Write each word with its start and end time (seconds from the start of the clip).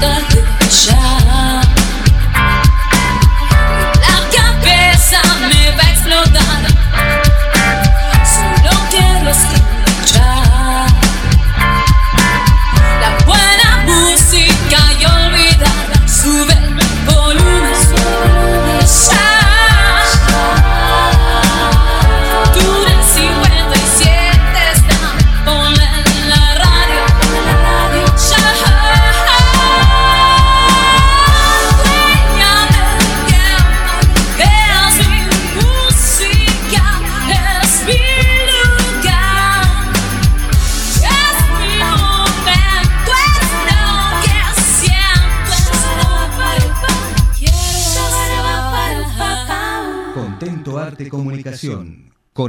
Tá 0.00 0.06
tarde 0.06 0.44
já. 0.70 1.27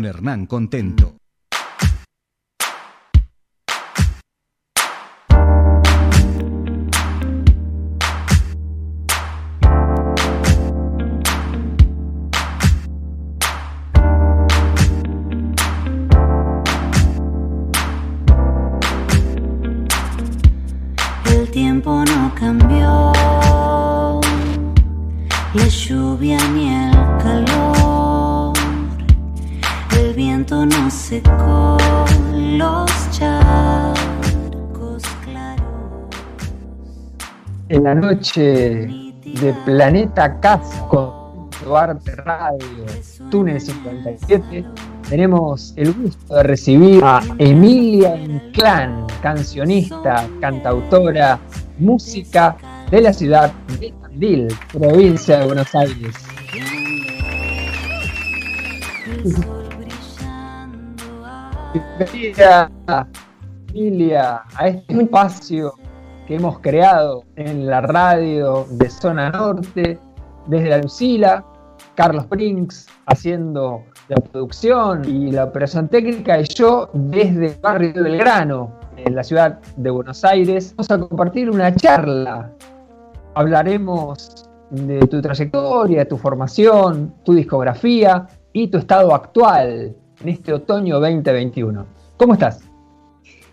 Hernán 0.06 0.46
Contento. 0.46 1.20
Los 32.34 33.12
charcos 33.12 35.04
claros. 35.24 35.64
En 37.68 37.84
la 37.84 37.94
noche 37.94 38.88
de 39.24 39.56
Planeta 39.66 40.40
Casa 40.40 40.88
con 40.88 41.52
Duarte 41.64 42.16
Radio, 42.16 42.86
Túnel 43.30 43.62
57, 43.62 44.66
tenemos 45.08 45.74
el 45.76 45.94
gusto 45.94 46.34
de 46.34 46.44
recibir 46.44 47.04
a 47.04 47.22
Emilia 47.38 48.16
Inclán, 48.16 49.06
cancionista, 49.22 50.28
cantautora, 50.42 51.40
música 51.78 52.58
de 52.90 53.02
la 53.02 53.14
ciudad 53.14 53.52
de 53.80 53.94
Tandil, 54.02 54.48
provincia 54.74 55.38
de 55.38 55.46
Buenos 55.46 55.76
Aires. 55.76 56.16
Bienvenida, 61.72 62.72
Emilia, 63.70 64.42
a 64.56 64.70
este 64.70 65.04
espacio 65.04 65.74
que 66.26 66.38
hemos 66.38 66.58
creado 66.62 67.24
en 67.36 67.68
la 67.68 67.82
radio 67.82 68.66
de 68.72 68.90
Zona 68.90 69.30
Norte, 69.30 70.00
desde 70.48 70.70
la 70.70 70.80
Lucila, 70.80 71.46
Carlos 71.94 72.28
Brinks 72.28 72.88
haciendo 73.06 73.84
la 74.08 74.16
producción 74.16 75.06
y 75.06 75.32
la 75.32 75.44
operación 75.44 75.88
técnica, 75.90 76.40
y 76.40 76.46
yo 76.46 76.90
desde 76.94 77.56
barrio 77.62 77.94
de 77.94 78.02
Belgrano, 78.02 78.72
en 78.98 79.14
la 79.14 79.24
ciudad 79.24 79.60
de 79.78 79.92
Buenos 79.92 80.26
Aires. 80.26 80.74
Vamos 80.76 80.90
a 80.90 81.08
compartir 81.08 81.52
una 81.52 81.76
charla. 81.76 82.52
Hablaremos 83.36 84.50
de 84.72 85.02
tu 85.02 85.22
trayectoria, 85.22 86.08
tu 86.08 86.18
formación, 86.18 87.14
tu 87.24 87.34
discografía 87.34 88.26
y 88.54 88.70
tu 88.70 88.80
estado 88.80 89.14
actual 89.14 89.96
en 90.22 90.30
este 90.30 90.54
otoño 90.54 91.00
2021. 91.00 91.86
¿Cómo 92.18 92.34
estás? 92.34 92.62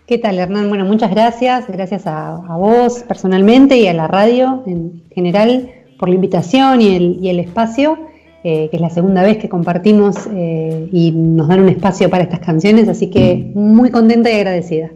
¿Qué 0.05 0.17
tal, 0.17 0.39
Hernán? 0.39 0.69
Bueno, 0.69 0.85
muchas 0.85 1.11
gracias. 1.11 1.67
Gracias 1.67 2.07
a, 2.07 2.35
a 2.35 2.57
vos 2.57 3.03
personalmente 3.07 3.77
y 3.77 3.87
a 3.87 3.93
la 3.93 4.07
radio 4.07 4.63
en 4.65 5.03
general 5.11 5.69
por 5.97 6.09
la 6.09 6.15
invitación 6.15 6.81
y 6.81 6.95
el, 6.95 7.17
y 7.21 7.29
el 7.29 7.39
espacio, 7.39 7.97
eh, 8.43 8.69
que 8.69 8.77
es 8.77 8.81
la 8.81 8.89
segunda 8.89 9.23
vez 9.23 9.37
que 9.37 9.49
compartimos 9.49 10.27
eh, 10.31 10.89
y 10.91 11.11
nos 11.11 11.47
dan 11.47 11.61
un 11.61 11.69
espacio 11.69 12.09
para 12.09 12.23
estas 12.23 12.39
canciones, 12.39 12.87
así 12.87 13.09
que 13.09 13.51
muy 13.55 13.91
contenta 13.91 14.31
y 14.31 14.35
agradecida. 14.35 14.91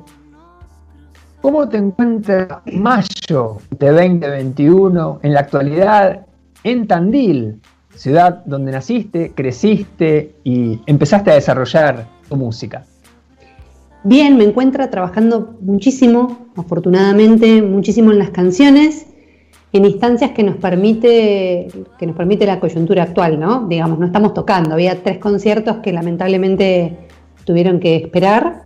¿Cómo 1.41 1.67
te 1.67 1.77
encuentras 1.77 2.61
mayo 2.71 3.57
de 3.79 3.89
2021 3.89 5.19
en 5.23 5.33
la 5.33 5.39
actualidad 5.39 6.25
en 6.63 6.87
Tandil, 6.87 7.59
ciudad 7.95 8.43
donde 8.45 8.71
naciste, 8.71 9.31
creciste 9.33 10.35
y 10.43 10.79
empezaste 10.85 11.31
a 11.31 11.35
desarrollar 11.35 12.07
tu 12.27 12.35
música? 12.35 12.85
Bien, 14.03 14.35
me 14.35 14.43
encuentro 14.43 14.89
trabajando 14.89 15.55
muchísimo, 15.61 16.47
afortunadamente, 16.55 17.61
muchísimo 17.61 18.11
en 18.11 18.17
las 18.17 18.31
canciones, 18.31 19.05
en 19.73 19.85
instancias 19.85 20.31
que 20.31 20.43
nos 20.43 20.55
permite, 20.57 21.67
que 21.99 22.07
nos 22.07 22.15
permite 22.15 22.47
la 22.47 22.59
coyuntura 22.59 23.03
actual, 23.03 23.39
¿no? 23.39 23.67
Digamos, 23.67 23.99
no 23.99 24.07
estamos 24.07 24.33
tocando. 24.33 24.73
Había 24.73 25.03
tres 25.03 25.19
conciertos 25.19 25.77
que 25.77 25.93
lamentablemente 25.93 26.97
tuvieron 27.45 27.79
que 27.79 27.95
esperar. 27.95 28.63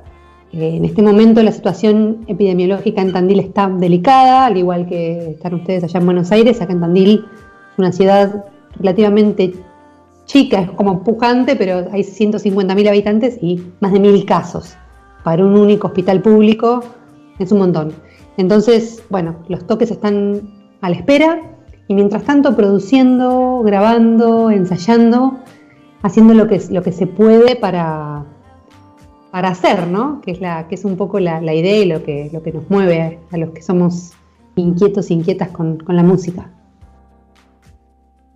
Eh, 0.54 0.78
en 0.78 0.86
este 0.86 1.02
momento 1.02 1.44
la 1.44 1.52
situación 1.52 2.24
epidemiológica 2.28 3.02
en 3.02 3.12
Tandil 3.12 3.42
está 3.42 3.68
delicada, 3.68 4.46
al 4.46 4.56
igual 4.56 4.88
que 4.88 5.32
están 5.32 5.56
ustedes 5.56 5.84
allá 5.84 6.00
en 6.00 6.06
Buenos 6.06 6.32
Aires. 6.32 6.62
Acá 6.62 6.72
en 6.72 6.80
Tandil 6.80 7.26
una 7.78 7.92
ciudad 7.92 8.46
relativamente 8.78 9.54
chica, 10.26 10.62
es 10.62 10.72
como 10.72 11.04
pujante, 11.04 11.56
pero 11.56 11.88
hay 11.92 12.02
150.000 12.02 12.88
habitantes 12.88 13.38
y 13.42 13.64
más 13.80 13.94
de 13.94 14.00
mil 14.00 14.26
casos. 14.26 14.76
Para 15.24 15.44
un 15.44 15.56
único 15.56 15.88
hospital 15.88 16.22
público 16.22 16.84
es 17.40 17.52
un 17.52 17.60
montón. 17.60 17.94
Entonces, 18.38 19.04
bueno, 19.10 19.38
los 19.48 19.66
toques 19.66 19.92
están 19.92 20.42
a 20.82 20.90
la 20.90 20.96
espera 20.96 21.42
y 21.88 21.94
mientras 21.94 22.24
tanto 22.24 22.56
produciendo, 22.56 23.62
grabando, 23.64 24.52
ensayando, 24.52 25.40
haciendo 26.02 26.34
lo 26.34 26.48
que, 26.48 26.62
lo 26.70 26.82
que 26.84 26.92
se 26.92 27.08
puede 27.08 27.56
para, 27.56 28.26
para 29.32 29.50
hacer, 29.50 29.88
¿no? 29.88 30.22
Que 30.22 30.32
es, 30.32 30.42
la, 30.42 30.68
que 30.68 30.76
es 30.76 30.86
un 30.86 30.98
poco 30.98 31.20
la, 31.20 31.42
idea 31.54 31.78
y 31.78 31.86
lo 31.86 32.04
que, 32.04 32.30
lo 32.34 32.42
que 32.44 32.52
nos 32.52 32.70
mueve 32.70 33.02
a, 33.02 33.36
a 33.36 33.38
los 33.38 33.52
que 33.52 33.62
somos 33.62 34.14
inquietos, 34.56 35.12
inquietas 35.12 35.50
con, 35.50 35.78
con 35.78 35.96
la 35.96 36.04
música. 36.04 36.52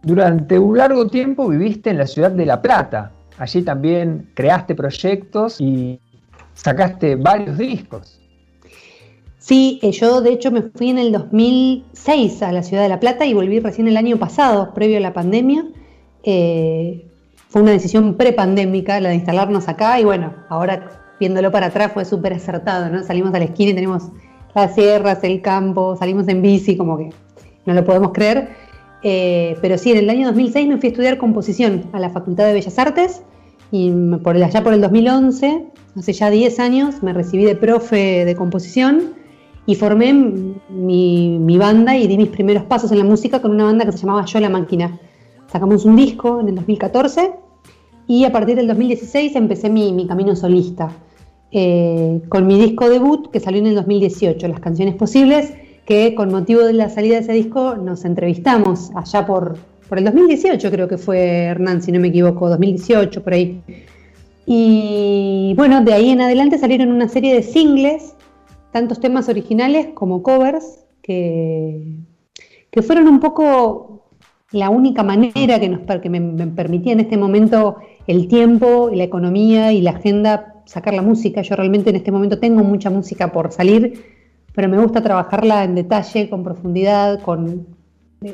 Durante 0.01 0.57
un 0.57 0.77
largo 0.77 1.07
tiempo 1.07 1.47
viviste 1.49 1.89
en 1.89 1.97
la 1.97 2.07
ciudad 2.07 2.31
de 2.31 2.45
La 2.45 2.61
Plata. 2.61 3.11
Allí 3.37 3.61
también 3.61 4.29
creaste 4.33 4.75
proyectos 4.75 5.59
y 5.59 5.99
sacaste 6.53 7.15
varios 7.15 7.57
discos. 7.57 8.19
Sí, 9.37 9.79
eh, 9.81 9.91
yo 9.91 10.21
de 10.21 10.31
hecho 10.31 10.51
me 10.51 10.61
fui 10.61 10.89
en 10.89 10.99
el 10.99 11.11
2006 11.11 12.43
a 12.43 12.51
la 12.51 12.61
ciudad 12.61 12.83
de 12.83 12.89
La 12.89 12.99
Plata 12.99 13.25
y 13.25 13.33
volví 13.33 13.59
recién 13.59 13.87
el 13.87 13.97
año 13.97 14.17
pasado, 14.17 14.73
previo 14.73 14.97
a 14.97 15.01
la 15.01 15.13
pandemia. 15.13 15.65
Eh, 16.23 17.05
fue 17.47 17.61
una 17.61 17.71
decisión 17.71 18.15
prepandémica 18.15 18.99
la 18.99 19.09
de 19.09 19.15
instalarnos 19.15 19.67
acá 19.67 19.99
y 19.99 20.03
bueno, 20.03 20.33
ahora 20.49 21.15
viéndolo 21.19 21.51
para 21.51 21.67
atrás 21.67 21.91
fue 21.93 22.05
súper 22.05 22.33
acertado, 22.33 22.89
¿no? 22.89 23.03
Salimos 23.03 23.33
a 23.33 23.39
la 23.39 23.45
esquina 23.45 23.71
y 23.71 23.75
tenemos 23.75 24.03
las 24.53 24.75
sierras, 24.75 25.23
el 25.23 25.41
campo, 25.41 25.95
salimos 25.95 26.27
en 26.27 26.41
bici, 26.41 26.77
como 26.77 26.97
que 26.97 27.09
no 27.65 27.73
lo 27.73 27.83
podemos 27.83 28.11
creer. 28.13 28.49
Eh, 29.03 29.57
pero 29.61 29.77
sí, 29.77 29.91
en 29.91 29.97
el 29.97 30.09
año 30.09 30.27
2006 30.27 30.67
me 30.67 30.77
fui 30.77 30.87
a 30.87 30.91
estudiar 30.91 31.17
composición 31.17 31.83
a 31.93 31.99
la 31.99 32.09
Facultad 32.09 32.45
de 32.45 32.53
Bellas 32.53 32.77
Artes 32.77 33.23
y 33.71 33.91
por 34.23 34.35
allá 34.35 34.63
por 34.63 34.73
el 34.73 34.81
2011, 34.81 35.67
hace 35.95 36.13
ya 36.13 36.29
10 36.29 36.59
años, 36.59 37.03
me 37.03 37.13
recibí 37.13 37.45
de 37.45 37.55
profe 37.55 38.25
de 38.25 38.35
composición 38.35 39.13
y 39.65 39.75
formé 39.75 40.13
mi, 40.13 41.37
mi 41.39 41.57
banda 41.57 41.95
y 41.95 42.07
di 42.07 42.17
mis 42.17 42.29
primeros 42.29 42.63
pasos 42.63 42.91
en 42.91 42.97
la 42.97 43.03
música 43.03 43.41
con 43.41 43.51
una 43.51 43.65
banda 43.65 43.85
que 43.85 43.91
se 43.91 43.99
llamaba 43.99 44.25
Yo 44.25 44.39
la 44.39 44.49
Máquina. 44.49 44.99
Sacamos 45.47 45.85
un 45.85 45.95
disco 45.95 46.39
en 46.41 46.49
el 46.49 46.55
2014 46.55 47.31
y 48.07 48.25
a 48.25 48.31
partir 48.31 48.55
del 48.55 48.67
2016 48.67 49.35
empecé 49.35 49.69
mi, 49.69 49.93
mi 49.93 50.07
camino 50.07 50.35
solista. 50.35 50.89
eh, 51.51 52.21
con 52.29 52.45
mi 52.47 52.59
disco 52.59 52.89
debut 52.89 53.31
que 53.31 53.39
salió 53.39 53.59
en 53.59 53.67
el 53.67 53.75
2018, 53.75 54.47
Las 54.47 54.59
Canciones 54.59 54.95
Posibles, 54.95 55.53
que 55.89 56.13
con 56.13 56.29
motivo 56.29 56.61
de 56.61 56.73
la 56.73 56.87
salida 56.87 57.15
de 57.15 57.21
ese 57.21 57.33
disco 57.33 57.75
nos 57.75 58.05
entrevistamos 58.05 58.91
allá 58.95 59.25
por, 59.25 59.57
por 59.89 59.97
el 59.97 60.05
2018, 60.05 60.69
creo 60.69 60.87
que 60.87 60.99
fue 60.99 61.45
Hernán, 61.45 61.81
si 61.81 61.91
no 61.91 61.99
me 61.99 62.09
equivoco, 62.09 62.47
2018, 62.47 63.23
por 63.23 63.33
ahí. 63.33 63.59
Y 64.45 65.55
bueno, 65.57 65.83
de 65.83 65.91
ahí 65.93 66.11
en 66.11 66.21
adelante 66.21 66.59
salieron 66.59 66.91
una 66.91 67.09
serie 67.09 67.33
de 67.33 67.41
singles, 67.41 68.13
tantos 68.71 68.99
temas 68.99 69.29
originales 69.29 69.87
como 69.95 70.21
covers, 70.21 70.85
que 71.01 71.97
que, 72.69 72.83
fueron 72.83 73.07
un 73.07 73.19
poco 73.19 74.11
la 74.51 74.69
única 74.69 75.01
manera 75.01 75.59
que, 75.59 75.69
nos, 75.69 75.81
que 76.01 76.09
me, 76.11 76.47
permitía 76.49 76.93
en 76.93 76.99
este 76.99 77.17
momento 77.17 77.77
el 78.05 78.27
tiempo, 78.27 78.91
la 78.93 79.05
economía 79.05 79.73
y 79.73 79.81
la 79.81 79.91
agenda 79.91 80.61
sacar 80.65 80.93
la 80.93 81.01
música. 81.01 81.41
Yo 81.41 81.55
realmente 81.55 81.89
en 81.89 81.95
este 81.95 82.11
momento 82.11 82.37
tengo 82.37 82.63
mucha 82.63 82.91
música 82.91 83.31
por 83.31 83.51
salir, 83.51 84.18
pero 84.53 84.69
me 84.69 84.81
gusta 84.81 85.01
trabajarla 85.01 85.63
en 85.63 85.75
detalle, 85.75 86.29
con 86.29 86.43
profundidad, 86.43 87.21
con 87.21 87.67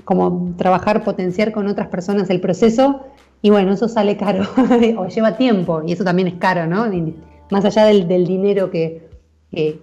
como 0.04 0.56
trabajar, 0.58 1.04
potenciar 1.04 1.52
con 1.52 1.68
otras 1.68 1.88
personas 1.90 2.30
el 2.30 2.42
proceso. 2.42 3.02
Y 3.42 3.52
bueno, 3.52 3.74
eso 3.74 3.88
sale 3.88 4.18
caro 4.18 4.44
o 4.98 5.08
lleva 5.08 5.38
tiempo 5.38 5.84
y 5.86 5.92
eso 5.92 6.04
también 6.04 6.28
es 6.28 6.36
caro, 6.36 6.66
¿no? 6.66 6.86
Más 7.52 7.66
allá 7.66 7.86
del, 7.86 8.08
dinero 8.26 8.72
que, 8.72 9.08
que, 9.52 9.80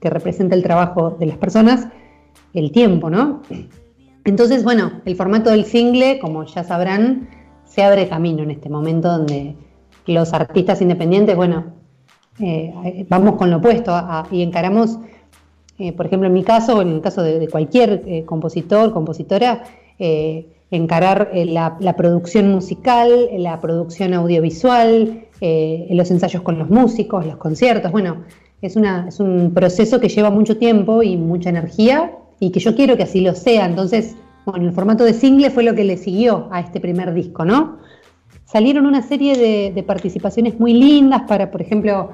que 0.00 0.10
representa 0.10 0.56
el 0.56 0.62
trabajo 0.62 1.16
de 1.20 1.26
las 1.26 1.36
personas, 1.36 1.86
el 2.52 2.72
tiempo, 2.72 3.10
¿no? 3.10 3.42
Entonces, 4.24 4.64
bueno, 4.64 5.00
el 5.04 5.16
formato 5.16 5.50
del 5.50 5.64
single, 5.64 6.18
como 6.18 6.44
ya 6.44 6.64
sabrán, 6.64 7.28
se 7.64 7.84
abre 7.84 8.08
camino 8.08 8.42
en 8.42 8.50
este 8.50 8.68
momento 8.68 9.08
donde 9.08 9.54
los 10.06 10.32
artistas 10.32 10.82
independientes, 10.82 11.36
bueno, 11.36 11.66
eh, 12.40 13.06
vamos 13.08 13.36
con 13.36 13.50
lo 13.50 13.58
opuesto 13.58 13.92
y 14.30 14.42
encaramos, 14.42 14.98
eh, 15.80 15.92
por 15.92 16.06
ejemplo, 16.06 16.28
en 16.28 16.34
mi 16.34 16.44
caso, 16.44 16.76
o 16.78 16.82
en 16.82 16.88
el 16.88 17.00
caso 17.00 17.22
de, 17.22 17.48
cualquier 17.48 18.02
eh, 18.06 18.24
compositor, 18.24 18.92
compositora, 18.92 19.64
encarar 20.70 21.30
la, 21.34 21.76
la, 21.78 21.96
producción 21.96 22.50
musical, 22.50 23.28
la 23.36 23.60
producción 23.60 24.14
audiovisual, 24.14 25.24
los 25.90 26.10
ensayos 26.10 26.42
con 26.42 26.58
los 26.58 26.70
músicos, 26.70 27.26
los 27.26 27.36
conciertos, 27.36 27.92
bueno, 27.92 28.24
es 28.62 28.76
un 29.20 29.52
proceso 29.54 30.00
que 30.00 30.08
lleva 30.08 30.30
mucho 30.30 30.58
tiempo 30.58 31.02
y 31.02 31.16
mucha 31.16 31.48
energía 31.50 32.12
y 32.38 32.50
que 32.50 32.60
yo 32.60 32.74
quiero 32.74 32.96
que 32.96 33.04
así 33.04 33.20
lo 33.20 33.34
sea. 33.34 33.64
Entonces, 33.64 34.16
bueno, 34.44 34.66
el 34.66 34.72
formato 34.72 35.04
de 35.04 35.14
single 35.14 35.50
fue 35.50 35.62
lo 35.62 35.74
que 35.74 35.84
le 35.84 35.96
siguió 35.96 36.48
a 36.50 36.60
este 36.60 36.80
primer 36.80 37.14
disco, 37.14 37.44
¿no? 37.44 37.78
Salieron 38.44 38.86
una 38.86 39.02
serie 39.02 39.36
de, 39.72 39.82
participaciones 39.82 40.58
muy 40.58 40.74
lindas 40.74 41.22
para, 41.28 41.50
por 41.50 41.62
ejemplo, 41.62 42.10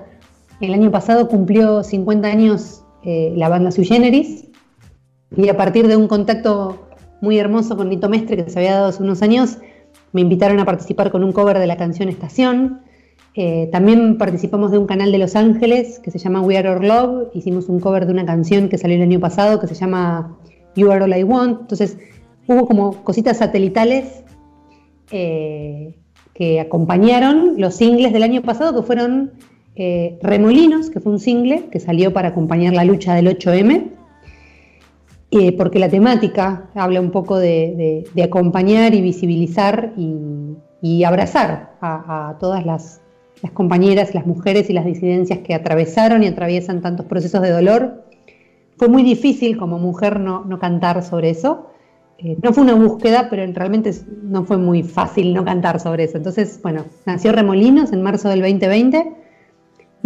el 0.60 0.74
año 0.74 0.90
pasado 0.90 1.28
cumplió 1.28 1.82
50 1.82 2.28
años 2.28 2.84
eh, 3.06 3.32
la 3.34 3.48
banda 3.48 3.70
Sui 3.70 3.86
Generis 3.86 4.44
y 5.34 5.48
a 5.48 5.56
partir 5.56 5.88
de 5.88 5.96
un 5.96 6.08
contacto 6.08 6.88
muy 7.22 7.38
hermoso 7.38 7.76
con 7.76 7.88
Nito 7.88 8.10
Mestre 8.10 8.44
que 8.44 8.50
se 8.50 8.58
había 8.58 8.74
dado 8.74 8.88
hace 8.88 9.02
unos 9.02 9.22
años, 9.22 9.58
me 10.12 10.20
invitaron 10.20 10.60
a 10.60 10.66
participar 10.66 11.10
con 11.10 11.24
un 11.24 11.32
cover 11.32 11.58
de 11.58 11.66
la 11.66 11.78
canción 11.78 12.10
Estación 12.10 12.82
eh, 13.38 13.68
también 13.70 14.16
participamos 14.16 14.70
de 14.70 14.78
un 14.78 14.86
canal 14.86 15.12
de 15.12 15.18
Los 15.18 15.36
Ángeles 15.36 15.98
que 15.98 16.10
se 16.10 16.18
llama 16.18 16.40
We 16.40 16.56
Are 16.56 16.70
Our 16.70 16.82
Love. 16.82 17.28
Hicimos 17.34 17.68
un 17.68 17.80
cover 17.80 18.06
de 18.06 18.12
una 18.12 18.24
canción 18.24 18.70
que 18.70 18.78
salió 18.78 18.96
el 18.96 19.02
año 19.02 19.20
pasado 19.20 19.60
que 19.60 19.66
se 19.66 19.74
llama 19.74 20.38
You 20.74 20.90
Are 20.90 21.04
All 21.04 21.14
I 21.14 21.22
Want. 21.22 21.60
Entonces 21.60 21.98
hubo 22.46 22.66
como 22.66 23.04
cositas 23.04 23.36
satelitales 23.36 24.24
eh, 25.10 25.98
que 26.32 26.60
acompañaron 26.60 27.56
los 27.58 27.74
singles 27.74 28.14
del 28.14 28.22
año 28.22 28.40
pasado 28.40 28.80
que 28.80 28.86
fueron 28.86 29.32
eh, 29.76 30.18
Remolinos, 30.22 30.90
que 30.90 31.00
fue 31.00 31.12
un 31.12 31.20
single 31.20 31.68
que 31.70 31.80
salió 31.80 32.12
para 32.12 32.28
acompañar 32.28 32.74
la 32.74 32.84
lucha 32.84 33.14
del 33.14 33.28
8M. 33.28 33.92
porque 35.58 35.78
la 35.78 35.90
temática 35.90 36.70
habla 36.74 37.00
un 37.00 37.10
poco 37.10 37.38
de, 37.38 38.04
acompañar 38.24 38.94
y 38.94 39.02
visibilizar 39.02 39.92
y, 39.96 41.04
abrazar 41.04 41.76
a 41.80 42.36
todas 42.40 42.64
las 42.64 43.00
compañeras, 43.52 44.14
las 44.14 44.26
mujeres 44.26 44.70
y 44.70 44.72
las 44.72 44.84
disidencias 44.84 45.40
que 45.40 45.54
atravesaron 45.54 46.22
y 46.22 46.26
atraviesan 46.26 46.80
tantos 46.80 47.06
procesos 47.06 47.42
de 47.42 47.50
dolor. 47.50 48.04
Fue 48.76 48.88
muy 48.88 49.02
difícil 49.02 49.56
como 49.56 49.78
mujer 49.78 50.20
no, 50.20 50.44
no 50.44 50.58
cantar 50.58 51.02
sobre 51.02 51.30
eso. 51.30 51.70
Eh, 52.18 52.36
no 52.42 52.52
fue 52.52 52.62
una 52.62 52.74
búsqueda, 52.74 53.28
pero 53.28 53.44
realmente 53.52 53.92
no 54.22 54.44
fue 54.44 54.56
muy 54.56 54.82
fácil 54.82 55.34
no 55.34 55.44
cantar 55.44 55.80
sobre 55.80 56.04
eso. 56.04 56.16
Entonces, 56.16 56.60
bueno, 56.62 56.84
nació 57.04 57.32
Remolinos 57.32 57.92
en 57.92 58.02
marzo 58.02 58.28
del 58.28 58.40
2020 58.40 59.12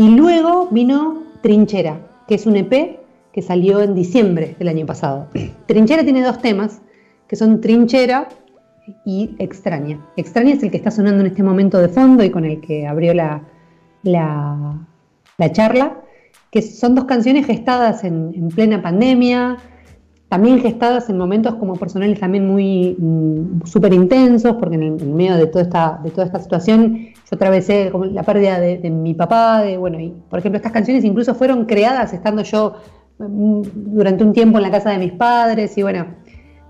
y 0.00 0.08
luego 0.08 0.68
vino 0.70 1.24
Trinchera, 1.42 2.00
que 2.26 2.36
es 2.36 2.46
un 2.46 2.56
EP 2.56 3.00
que 3.34 3.42
salió 3.42 3.82
en 3.82 3.94
diciembre 3.94 4.56
del 4.58 4.68
año 4.68 4.86
pasado. 4.86 5.28
Trinchera 5.66 6.04
tiene 6.04 6.22
dos 6.22 6.38
temas, 6.38 6.80
que 7.28 7.36
son 7.36 7.60
Trinchera 7.60 8.26
y 9.04 9.36
Extraña. 9.38 10.00
Extraña 10.16 10.54
es 10.54 10.62
el 10.62 10.70
que 10.70 10.78
está 10.78 10.90
sonando 10.90 11.20
en 11.20 11.26
este 11.26 11.42
momento 11.42 11.78
de 11.78 11.90
fondo 11.90 12.24
y 12.24 12.30
con 12.30 12.46
el 12.46 12.62
que 12.62 12.86
abrió 12.86 13.12
la, 13.12 13.42
la, 14.02 15.52
charla, 15.52 16.00
que 16.50 16.62
son 16.62 16.94
dos 16.94 17.04
canciones 17.04 17.44
gestadas 17.44 18.02
en, 18.02 18.48
plena 18.54 18.80
pandemia, 18.80 19.58
también 20.30 20.60
gestadas 20.60 21.10
en 21.10 21.18
momentos 21.18 21.56
como 21.56 21.74
personales 21.74 22.20
también 22.20 22.46
muy 22.46 22.94
mm, 22.96 23.66
súper 23.66 23.92
intensos, 23.92 24.54
porque 24.60 24.76
en, 24.76 25.16
medio 25.16 25.36
de 25.36 25.48
toda, 25.48 25.64
esta, 25.64 26.00
de 26.04 26.10
toda 26.10 26.24
esta 26.24 26.38
situación 26.38 27.08
yo 27.14 27.34
atravesé 27.34 27.90
la 28.12 28.22
pérdida 28.22 28.60
de, 28.60 28.78
de, 28.78 28.90
mi 28.90 29.12
papá, 29.14 29.60
de, 29.60 29.76
bueno, 29.76 29.98
y 29.98 30.14
por 30.30 30.38
ejemplo 30.38 30.58
estas 30.58 30.70
canciones 30.70 31.04
incluso 31.04 31.34
fueron 31.34 31.64
creadas 31.64 32.12
estando 32.12 32.42
yo 32.44 32.76
mm, 33.18 33.62
durante 33.74 34.22
un 34.22 34.32
tiempo 34.32 34.58
en 34.58 34.62
la 34.62 34.70
casa 34.70 34.90
de 34.90 34.98
mis 34.98 35.10
padres 35.10 35.76
y 35.76 35.82
bueno, 35.82 36.06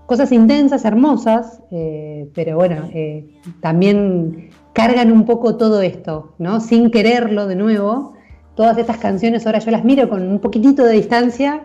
cosas 0.07 0.31
intensas, 0.31 0.83
hermosas, 0.83 1.61
eh, 1.69 2.31
pero 2.33 2.55
bueno, 2.55 2.89
eh, 2.91 3.37
también 3.59 4.49
cargan 4.73 5.11
un 5.11 5.23
poco 5.25 5.57
todo 5.57 5.83
esto, 5.83 6.33
¿no? 6.39 6.61
Sin 6.61 6.89
quererlo 6.89 7.45
de 7.45 7.55
nuevo. 7.55 8.13
Todas 8.55 8.79
estas 8.79 8.97
canciones 8.97 9.45
ahora 9.45 9.59
yo 9.59 9.69
las 9.69 9.83
miro 9.83 10.09
con 10.09 10.27
un 10.27 10.39
poquitito 10.39 10.83
de 10.83 10.93
distancia 10.93 11.61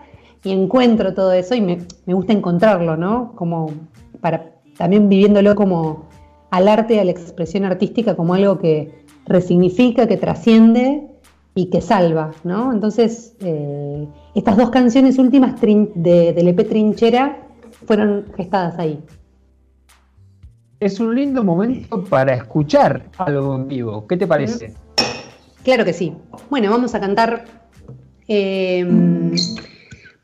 y 0.47 0.53
encuentro 0.53 1.13
todo 1.13 1.33
eso 1.33 1.57
y 1.57 1.61
me, 1.61 1.79
gusta 2.07 2.33
encontrarlo, 2.33 2.97
¿no? 2.97 3.33
Como 3.35 3.73
para 4.21 4.53
también 4.79 5.09
viviéndolo 5.09 5.57
como 5.57 6.07
al 6.53 6.69
arte, 6.69 7.01
a 7.01 7.05
la 7.05 7.11
expresión 7.11 7.65
artística, 7.65 8.15
como 8.15 8.35
algo 8.35 8.59
que 8.61 8.93
resignifica, 9.27 10.07
que 10.07 10.17
trasciende 10.17 11.09
y 11.57 11.67
que 11.67 11.81
salva, 11.81 12.31
¿no? 12.45 12.73
Entonces, 12.73 13.35
eh, 13.41 14.07
estas 14.37 14.57
dos 14.57 14.71
canciones 14.71 15.19
últimas 15.19 15.61
de, 15.61 16.33
del 16.33 16.47
EP 16.47 16.69
Trinchera 16.69 17.39
fueron 17.85 18.27
gestadas 18.37 18.79
ahí. 18.79 19.01
Es 20.79 21.01
un 21.01 21.13
lindo 21.17 21.43
momento 21.43 22.05
para 22.05 22.35
escuchar 22.35 23.07
algo 23.19 23.57
en 23.57 23.67
vivo. 23.67 24.07
¿Qué 24.07 24.17
te 24.17 24.29
parece? 24.29 24.75
Claro 25.65 25.85
que 25.85 25.93
sí. 25.93 26.15
Bueno, 26.51 26.71
vamos 26.71 26.95
a 26.95 27.01
cantar. 27.01 27.47
Em, 28.29 29.33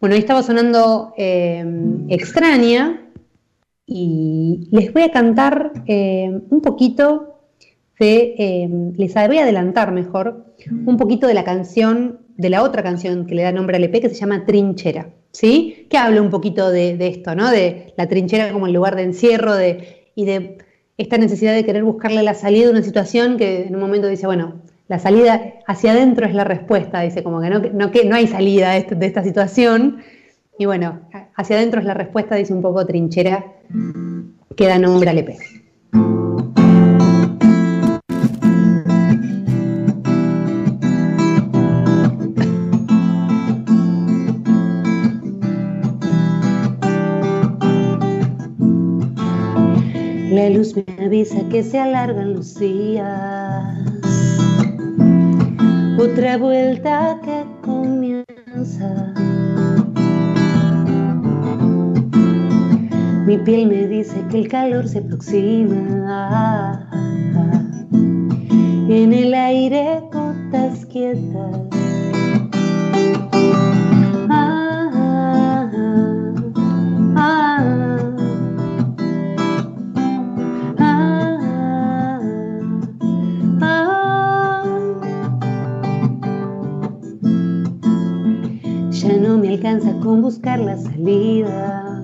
bueno, 0.02 0.16
ahí 0.16 0.20
estaba 0.20 0.42
sonando 0.42 1.14
em, 1.16 2.10
Extraña 2.10 3.08
y 3.86 4.68
les 4.72 4.92
voy 4.92 5.02
a 5.02 5.12
cantar 5.12 5.72
em, 5.86 6.42
un 6.50 6.60
poquito 6.60 7.38
de, 8.00 8.94
les 8.96 9.14
voy 9.14 9.38
a 9.38 9.42
adelantar 9.44 9.92
mejor, 9.92 10.56
un 10.86 10.96
poquito 10.96 11.28
de 11.28 11.34
la 11.34 11.44
canción, 11.44 12.18
de 12.36 12.50
la 12.50 12.64
otra 12.64 12.82
canción 12.82 13.26
que 13.26 13.36
le 13.36 13.42
da 13.42 13.52
nombre 13.52 13.76
al 13.76 13.84
EP 13.84 14.00
que 14.00 14.08
se 14.08 14.16
llama 14.16 14.44
Trinchera. 14.44 15.08
¿sí? 15.30 15.86
Que 15.88 15.98
habla 15.98 16.20
un 16.20 16.30
poquito 16.30 16.68
de, 16.72 16.96
esto, 17.06 17.36
¿no? 17.36 17.48
De 17.52 17.94
la 17.96 18.08
trinchera 18.08 18.52
como 18.52 18.66
el 18.66 18.72
lugar 18.72 18.96
de 18.96 19.02
encierro 19.04 19.54
de, 19.54 20.10
y 20.16 20.24
de 20.24 20.58
esta 20.96 21.16
necesidad 21.16 21.54
de 21.54 21.64
querer 21.64 21.84
buscarle 21.84 22.24
la 22.24 22.34
salida 22.34 22.64
de 22.64 22.72
una 22.72 22.82
situación 22.82 23.36
que 23.36 23.68
en 23.68 23.76
un 23.76 23.80
momento 23.80 24.08
dice, 24.08 24.26
bueno, 24.26 24.62
la 24.88 24.98
salida 24.98 25.40
hacia 25.66 25.92
adentro 25.92 26.26
es 26.26 26.34
la 26.34 26.44
respuesta, 26.44 27.00
dice 27.00 27.22
como 27.22 27.40
que 27.40 27.50
no, 27.50 27.90
que 27.90 28.04
no 28.04 28.16
hay 28.16 28.26
salida 28.26 28.72
de, 28.72 28.82
de 28.94 29.06
esta 29.06 29.22
situación. 29.22 30.02
Y 30.58 30.66
bueno, 30.66 31.00
hacia 31.36 31.56
adentro 31.56 31.80
es 31.80 31.86
la 31.86 31.94
respuesta, 31.94 32.34
dice 32.36 32.52
un 32.52 32.62
poco 32.62 32.84
trinchera, 32.84 33.44
que 34.56 34.66
da 34.66 34.78
nombre 34.78 35.10
al 35.10 35.18
EP. 35.18 35.38
La 50.32 50.48
luz 50.48 50.74
me 50.74 50.84
avisa 51.04 51.46
que 51.50 51.62
se 51.62 51.78
alargan 51.78 52.34
los 52.34 52.58
días. 52.58 53.91
Otra 55.98 56.38
vuelta 56.38 57.18
que 57.22 57.44
comienza. 57.62 59.12
Mi 63.26 63.38
piel 63.38 63.68
me 63.68 63.86
dice 63.86 64.24
que 64.30 64.40
el 64.40 64.48
calor 64.48 64.88
se 64.88 64.98
aproxima. 64.98 66.88
En 68.88 69.12
el 69.12 69.34
aire 69.34 70.02
gotas 70.12 70.84
quietas. 70.86 71.71
Con 90.02 90.20
buscar 90.20 90.58
la 90.58 90.76
salida 90.76 92.02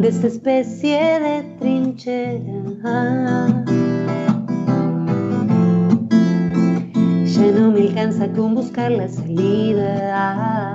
de 0.00 0.08
esta 0.08 0.26
especie 0.26 0.98
de 0.98 1.42
trinchera. 1.60 3.64
Ya 7.24 7.52
no 7.52 7.70
me 7.70 7.82
alcanza 7.82 8.26
con 8.32 8.56
buscar 8.56 8.90
la 8.90 9.08
salida. 9.08 10.74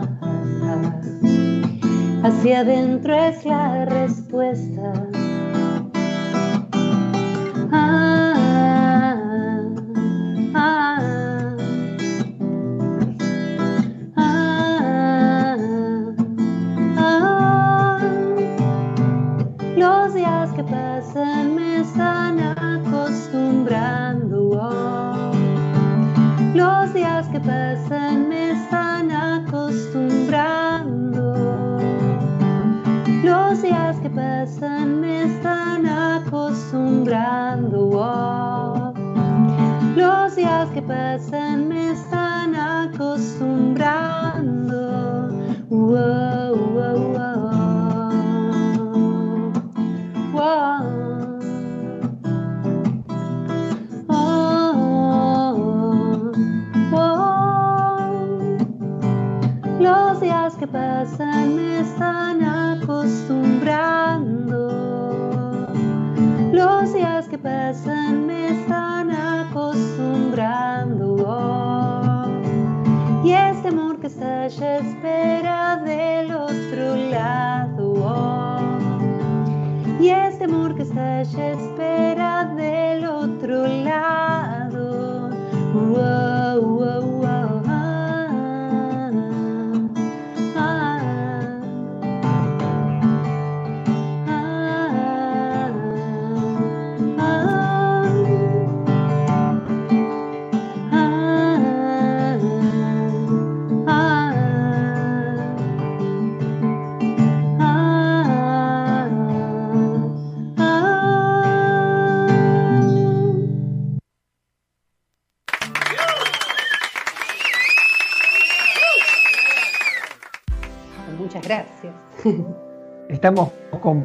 Hacia 2.24 2.62
adentro 2.62 3.16
es 3.16 3.46
la 3.46 3.86
respuesta. 3.86 4.73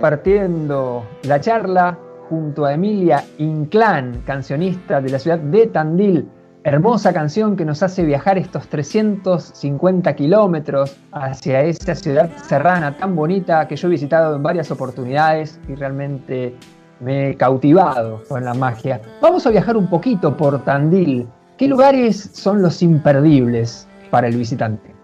Compartiendo 0.09 1.05
la 1.25 1.39
charla 1.39 1.99
junto 2.31 2.65
a 2.65 2.73
Emilia 2.73 3.23
Inclán, 3.37 4.23
cancionista 4.25 5.03
de 5.03 5.11
la 5.11 5.19
ciudad 5.19 5.39
de 5.39 5.67
Tandil. 5.67 6.27
Hermosa 6.65 7.13
canción 7.13 7.57
que 7.57 7.67
nos 7.67 7.83
hace 7.83 8.07
viajar 8.07 8.39
estos 8.39 8.69
350 8.69 10.17
kilómetros 10.17 10.97
hacia 11.13 11.61
esa 11.61 11.95
ciudad 11.95 12.31
serrana 12.39 12.97
tan 12.97 13.15
bonita 13.15 13.69
que 13.69 13.77
yo 13.77 13.89
he 13.89 13.91
visitado 13.91 14.35
en 14.35 14.43
varias 14.43 14.71
oportunidades 14.71 15.61
y 15.69 15.75
realmente 15.75 16.57
me 17.01 17.29
he 17.29 17.35
cautivado 17.37 18.23
con 18.31 18.47
la 18.47 18.55
magia. 18.55 19.03
Vamos 19.21 19.47
a 19.47 19.51
viajar 19.51 19.77
un 19.77 19.91
poquito 19.91 20.35
por 20.35 20.65
Tandil. 20.65 21.29
¿Qué 21.59 21.69
lugares 21.69 22.31
son 22.33 22.63
los 22.63 22.81
imperdibles 22.81 23.87
para 24.11 24.29
el 24.29 24.39
visitante? 24.39 24.98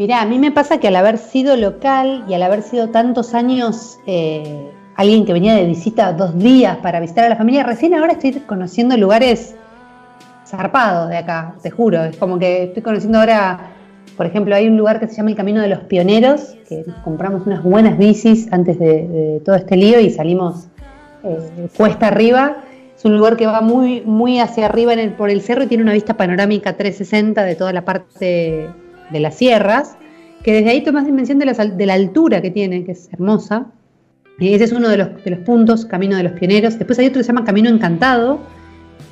Mirá, 0.00 0.22
a 0.22 0.24
mí 0.24 0.38
me 0.38 0.50
pasa 0.50 0.80
que 0.80 0.88
al 0.88 0.96
haber 0.96 1.18
sido 1.18 1.58
local 1.58 2.24
y 2.26 2.32
al 2.32 2.42
haber 2.42 2.62
sido 2.62 2.88
tantos 2.88 3.34
años 3.34 3.98
eh, 4.06 4.70
alguien 4.94 5.26
que 5.26 5.34
venía 5.34 5.54
de 5.54 5.66
visita 5.66 6.14
dos 6.14 6.38
días 6.38 6.78
para 6.78 7.00
visitar 7.00 7.26
a 7.26 7.28
la 7.28 7.36
familia, 7.36 7.64
recién 7.64 7.92
ahora 7.92 8.14
estoy 8.14 8.32
conociendo 8.46 8.96
lugares 8.96 9.56
zarpados 10.46 11.10
de 11.10 11.18
acá, 11.18 11.54
te 11.62 11.70
juro. 11.70 12.02
Es 12.02 12.16
como 12.16 12.38
que 12.38 12.62
estoy 12.62 12.82
conociendo 12.82 13.18
ahora, 13.18 13.72
por 14.16 14.24
ejemplo, 14.24 14.54
hay 14.54 14.68
un 14.68 14.78
lugar 14.78 15.00
que 15.00 15.06
se 15.06 15.16
llama 15.16 15.32
el 15.32 15.36
Camino 15.36 15.60
de 15.60 15.68
los 15.68 15.80
Pioneros, 15.80 16.56
que 16.66 16.82
compramos 17.04 17.46
unas 17.46 17.62
buenas 17.62 17.98
bicis 17.98 18.50
antes 18.54 18.78
de, 18.78 19.42
todo 19.44 19.54
este 19.54 19.76
lío 19.76 20.00
y 20.00 20.08
salimos 20.08 20.68
eh, 21.24 21.68
cuesta 21.76 22.06
arriba. 22.06 22.64
Es 22.96 23.04
un 23.04 23.18
lugar 23.18 23.36
que 23.36 23.46
va 23.46 23.60
muy, 23.60 24.00
muy 24.00 24.40
hacia 24.40 24.64
arriba 24.64 24.94
por 25.18 25.28
el 25.28 25.42
cerro 25.42 25.64
y 25.64 25.66
tiene 25.66 25.82
una 25.82 25.92
vista 25.92 26.14
panorámica 26.14 26.74
360 26.74 27.44
de 27.44 27.54
toda 27.54 27.74
la 27.74 27.84
parte 27.84 28.66
de 29.12 29.20
las 29.20 29.34
sierras, 29.36 29.96
que 30.42 30.52
desde 30.52 30.70
ahí 30.70 30.82
tomas 30.82 31.04
dimensión 31.06 31.38
de, 31.38 31.50
al- 31.50 31.76
de 31.76 31.86
la 31.86 31.94
altura 31.94 32.40
que 32.40 32.50
tiene, 32.50 32.84
que 32.84 32.92
es 32.92 33.08
hermosa. 33.12 33.66
Y 34.38 34.54
ese 34.54 34.64
es 34.64 34.72
uno 34.72 34.88
de 34.88 34.96
los, 34.96 35.22
de 35.24 35.30
los 35.32 35.40
puntos, 35.40 35.84
Camino 35.84 36.16
de 36.16 36.22
los 36.22 36.32
Pioneros. 36.32 36.78
Después 36.78 36.98
hay 36.98 37.06
otro 37.06 37.18
que 37.20 37.24
se 37.24 37.28
llama 37.32 37.44
Camino 37.44 37.68
Encantado, 37.68 38.40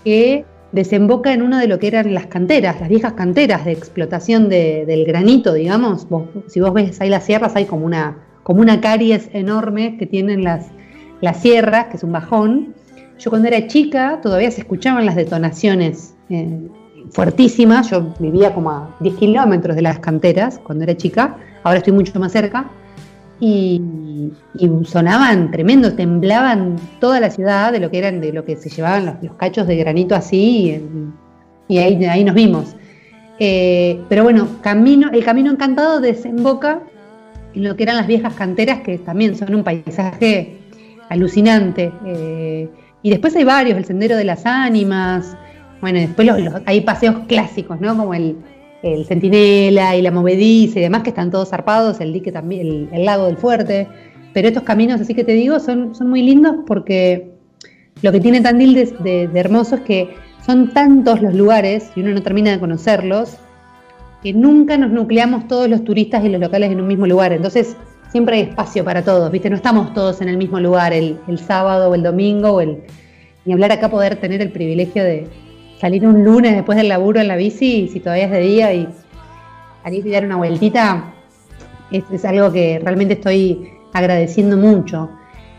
que 0.04 0.44
desemboca 0.72 1.32
en 1.32 1.42
una 1.42 1.60
de 1.60 1.66
lo 1.68 1.78
que 1.78 1.88
eran 1.88 2.14
las 2.14 2.26
canteras, 2.26 2.80
las 2.80 2.88
viejas 2.88 3.12
canteras 3.14 3.64
de 3.64 3.72
explotación 3.72 4.48
de- 4.48 4.84
del 4.86 5.04
granito, 5.04 5.52
digamos. 5.52 6.06
Si 6.46 6.60
vos 6.60 6.72
ves 6.72 7.00
ahí 7.00 7.10
las 7.10 7.24
sierras, 7.24 7.56
hay 7.56 7.66
como 7.66 7.84
una, 7.84 8.18
como 8.42 8.60
una 8.60 8.80
caries 8.80 9.28
enorme 9.32 9.96
que 9.98 10.06
tienen 10.06 10.44
las, 10.44 10.68
las 11.20 11.42
sierras, 11.42 11.86
que 11.88 11.96
es 11.98 12.04
un 12.04 12.12
bajón. 12.12 12.74
Yo 13.18 13.30
cuando 13.30 13.48
era 13.48 13.66
chica 13.66 14.20
todavía 14.22 14.50
se 14.50 14.60
escuchaban 14.60 15.04
las 15.04 15.16
detonaciones 15.16 16.14
eh, 16.30 16.68
fuertísimas. 17.10 17.90
Yo 17.90 18.14
vivía 18.18 18.54
como 18.54 18.70
a 18.70 18.96
10 19.00 19.16
kilómetros 19.16 19.76
de 19.76 19.82
las 19.82 19.98
canteras 19.98 20.60
cuando 20.62 20.84
era 20.84 20.96
chica. 20.96 21.36
Ahora 21.62 21.78
estoy 21.78 21.92
mucho 21.92 22.18
más 22.18 22.32
cerca. 22.32 22.70
Y, 23.40 23.80
sonaban 24.84 25.52
tremendo, 25.52 25.94
temblaban 25.94 26.76
toda 27.00 27.20
la 27.20 27.30
ciudad 27.30 27.72
de 27.72 27.78
lo 27.78 27.90
que 27.90 27.98
eran, 27.98 28.20
de 28.20 28.32
lo 28.32 28.44
que 28.44 28.56
se 28.56 28.68
llevaban 28.68 29.06
los, 29.22 29.34
cachos 29.36 29.66
de 29.66 29.76
granito 29.76 30.14
así. 30.14 30.82
y 31.68 31.78
ahí, 31.78 32.04
ahí 32.04 32.24
nos 32.24 32.34
vimos. 32.34 32.74
Eh, 33.38 34.00
pero 34.08 34.24
bueno, 34.24 34.48
camino, 34.62 35.10
el 35.12 35.24
camino 35.24 35.50
encantado 35.52 36.00
desemboca 36.00 36.82
en 37.54 37.64
lo 37.64 37.76
que 37.76 37.84
eran 37.84 37.96
las 37.96 38.06
viejas 38.06 38.34
canteras, 38.34 38.80
que 38.80 38.98
también 38.98 39.36
son 39.36 39.54
un 39.54 39.64
paisaje 39.64 40.58
alucinante. 41.08 41.92
Eh, 42.04 42.68
y 43.02 43.10
después 43.10 43.34
hay 43.36 43.44
varios, 43.44 43.78
el 43.78 43.84
Sendero 43.84 44.16
de 44.16 44.24
las 44.24 44.44
Ánimas, 44.44 45.36
bueno, 45.80 45.98
después 45.98 46.26
los- 46.26 46.62
hay 46.66 46.80
paseos 46.82 47.16
clásicos, 47.28 47.80
¿no? 47.80 47.96
Como 47.96 48.14
el, 48.14 48.36
el 48.82 49.04
Centinela 49.06 49.96
y 49.96 50.02
la 50.02 50.10
Movediza 50.10 50.78
y 50.78 50.82
demás, 50.82 51.02
que 51.02 51.10
están 51.10 51.30
todos 51.30 51.48
zarpados, 51.50 52.00
el 52.00 52.12
dique 52.12 52.32
también, 52.32 52.66
el, 52.66 52.88
el 52.92 53.04
lago 53.04 53.26
del 53.26 53.36
Fuerte. 53.36 53.86
Pero 54.34 54.48
estos 54.48 54.62
caminos, 54.62 55.00
así 55.00 55.14
que 55.14 55.24
te 55.24 55.32
digo, 55.32 55.58
son, 55.58 55.94
son 55.94 56.08
muy 56.10 56.22
lindos 56.22 56.56
porque 56.66 57.30
lo 58.02 58.12
que 58.12 58.20
tiene 58.20 58.40
Tandil 58.40 58.74
de, 58.74 58.84
de- 59.00 59.28
de 59.28 59.40
hermoso 59.40 59.76
es 59.76 59.80
que 59.82 60.10
son 60.44 60.72
tantos 60.72 61.20
los 61.22 61.34
lugares 61.34 61.90
y 61.96 62.00
uno 62.00 62.12
no 62.12 62.22
termina 62.22 62.50
de 62.50 62.60
conocerlos 62.60 63.36
que 64.22 64.32
nunca 64.32 64.76
nos 64.76 64.90
nucleamos 64.90 65.46
todos 65.48 65.68
los 65.68 65.84
turistas 65.84 66.24
y 66.24 66.28
los 66.28 66.40
locales 66.40 66.70
en 66.72 66.80
un 66.80 66.86
mismo 66.88 67.06
lugar. 67.06 67.32
Entonces, 67.32 67.76
siempre 68.10 68.36
hay 68.36 68.42
espacio 68.42 68.84
para 68.84 69.02
todos, 69.02 69.30
¿viste? 69.30 69.48
No 69.50 69.56
estamos 69.56 69.92
todos 69.94 70.20
en 70.20 70.28
el 70.28 70.36
mismo 70.36 70.58
lugar 70.58 70.92
el, 70.92 71.18
el 71.28 71.38
sábado 71.38 71.90
o 71.90 71.94
el 71.94 72.02
domingo 72.02 72.50
o 72.50 72.60
el. 72.60 72.78
Ni 73.44 73.52
hablar 73.52 73.70
acá 73.72 73.88
poder 73.88 74.16
tener 74.16 74.40
el 74.42 74.50
privilegio 74.50 75.04
de 75.04 75.26
salir 75.80 76.06
un 76.06 76.24
lunes 76.24 76.54
después 76.54 76.76
del 76.76 76.88
laburo 76.88 77.20
en 77.20 77.28
la 77.28 77.36
bici, 77.36 77.88
si 77.88 78.00
todavía 78.00 78.24
es 78.24 78.30
de 78.30 78.40
día, 78.40 78.74
y 78.74 78.88
salir 79.82 80.06
y 80.06 80.10
dar 80.10 80.24
una 80.24 80.36
vueltita, 80.36 81.14
es, 81.90 82.24
algo 82.24 82.52
que 82.52 82.80
realmente 82.82 83.14
estoy 83.14 83.70
agradeciendo 83.92 84.56
mucho. 84.56 85.10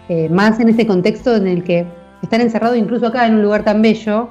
Eh, 0.08 0.30
más 0.30 0.60
en 0.60 0.70
este 0.70 0.88
contexto 0.88 1.36
en 1.36 1.48
el 1.48 1.64
que 1.64 1.86
estar 2.22 2.42
encerrado 2.42 2.76
incluso 2.76 3.08
acá 3.08 3.28
en 3.28 3.36
un 3.36 3.44
lugar 3.44 3.64
tan 3.64 3.82
bello 3.82 4.30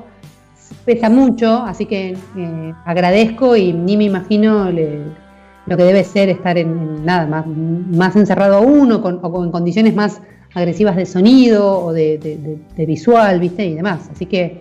pesa 0.85 1.09
mucho, 1.09 1.63
así 1.63 1.87
que 1.87 2.17
eh, 2.37 2.75
agradezco 2.85 3.57
y 3.57 3.73
ni 3.73 3.97
me 3.97 4.05
imagino 4.05 4.71
lo 4.71 5.77
que 5.77 5.83
debe 5.83 6.05
ser 6.05 6.29
estar 6.29 6.59
en, 6.59 7.05
nada 7.05 7.27
más, 7.27 7.47
más 7.47 8.17
encerrado 8.17 8.61
uno 8.63 9.01
con, 9.01 9.19
o 9.23 9.33
con 9.33 9.51
condiciones 9.51 9.95
más 9.95 10.21
agresivas 10.55 10.97
de 10.97 11.07
sonido 11.07 11.85
o 11.85 11.93
de, 11.93 12.59
visual, 12.77 13.41
¿viste? 13.41 13.67
Y 13.67 13.75
demás. 13.75 14.09
Así 14.13 14.27
que 14.27 14.61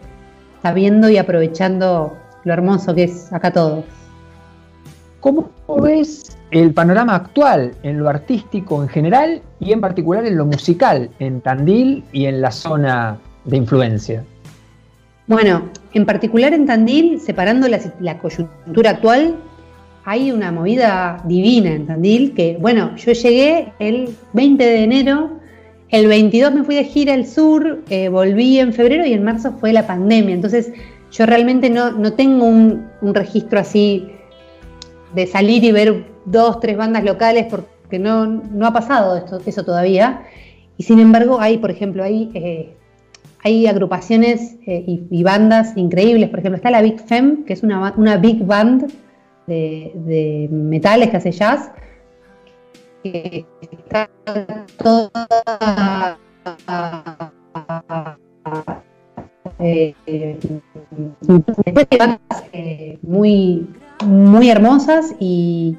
sabiendo 0.61 1.09
y 1.09 1.17
aprovechando 1.17 2.17
lo 2.43 2.53
hermoso 2.53 2.95
que 2.95 3.03
es 3.03 3.31
acá 3.33 3.51
todo. 3.51 3.83
¿Cómo 5.19 5.49
ves 5.81 6.37
el 6.51 6.73
panorama 6.73 7.15
actual 7.15 7.73
en 7.83 7.99
lo 7.99 8.07
artístico 8.07 8.81
en 8.81 8.89
general 8.89 9.41
y 9.59 9.73
en 9.73 9.81
particular 9.81 10.25
en 10.25 10.37
lo 10.37 10.45
musical 10.45 11.09
en 11.19 11.41
Tandil 11.41 12.03
y 12.11 12.25
en 12.25 12.41
la 12.41 12.51
zona 12.51 13.17
de 13.45 13.57
influencia? 13.57 14.23
Bueno, 15.27 15.63
en 15.93 16.05
particular 16.05 16.53
en 16.53 16.65
Tandil, 16.65 17.19
separando 17.19 17.67
la, 17.67 18.17
coyuntura 18.17 18.91
actual, 18.91 19.35
hay 20.05 20.31
una 20.31 20.53
movida 20.53 21.21
divina 21.25 21.71
en 21.71 21.85
Tandil 21.85 22.33
que, 22.33 22.57
bueno, 22.61 22.95
yo 22.95 23.11
llegué 23.11 23.73
el 23.79 24.15
20 24.31 24.63
de 24.63 24.83
enero, 24.83 25.36
el 25.89 26.07
22 26.07 26.53
me 26.53 26.63
fui 26.63 26.75
de 26.75 26.83
gira 26.83 27.13
al 27.13 27.25
sur, 27.25 27.83
eh, 27.89 28.09
volví 28.09 28.59
en 28.59 28.73
febrero 28.73 29.05
y 29.05 29.13
en 29.13 29.23
marzo 29.23 29.53
fue 29.59 29.73
la 29.73 29.87
pandemia. 29.87 30.35
Entonces, 30.35 30.71
yo 31.11 31.25
realmente 31.25 31.69
no, 31.69 32.13
tengo 32.13 32.45
un, 32.45 32.89
registro 33.01 33.59
así 33.59 34.07
de 35.15 35.27
salir 35.27 35.63
y 35.63 35.71
ver 35.71 36.05
dos, 36.25 36.59
tres 36.59 36.75
bandas 36.77 37.03
locales 37.03 37.47
porque 37.49 37.99
no, 37.99 38.25
no 38.25 38.67
ha 38.67 38.73
pasado 38.73 39.17
esto, 39.17 39.39
eso 39.45 39.63
todavía. 39.63 40.23
Y 40.77 40.83
sin 40.83 40.99
embargo, 40.99 41.39
hay, 41.39 41.57
por 41.57 41.71
ejemplo, 41.71 42.03
hay 42.03 42.29
eh, 42.33 42.77
hay 43.47 43.67
agrupaciones 43.67 44.57
eh, 44.65 44.83
y, 45.09 45.23
bandas 45.23 45.75
increíbles. 45.77 46.29
Por 46.29 46.39
ejemplo, 46.39 46.57
está 46.57 46.71
la 46.71 46.81
Big 46.81 46.99
Fem, 46.99 47.45
que 47.45 47.53
es 47.53 47.63
una, 47.63 48.17
big 48.17 48.45
band 48.45 48.91
de, 49.47 50.49
metales 50.51 51.09
que 51.09 51.17
hace 51.17 51.31
jazz, 51.31 51.71
que 53.11 53.45
está 53.71 54.09
toda 54.77 56.17
eh, 59.59 59.95
muy, 63.01 63.67
muy 64.05 64.49
hermosas 64.49 65.15
y, 65.19 65.75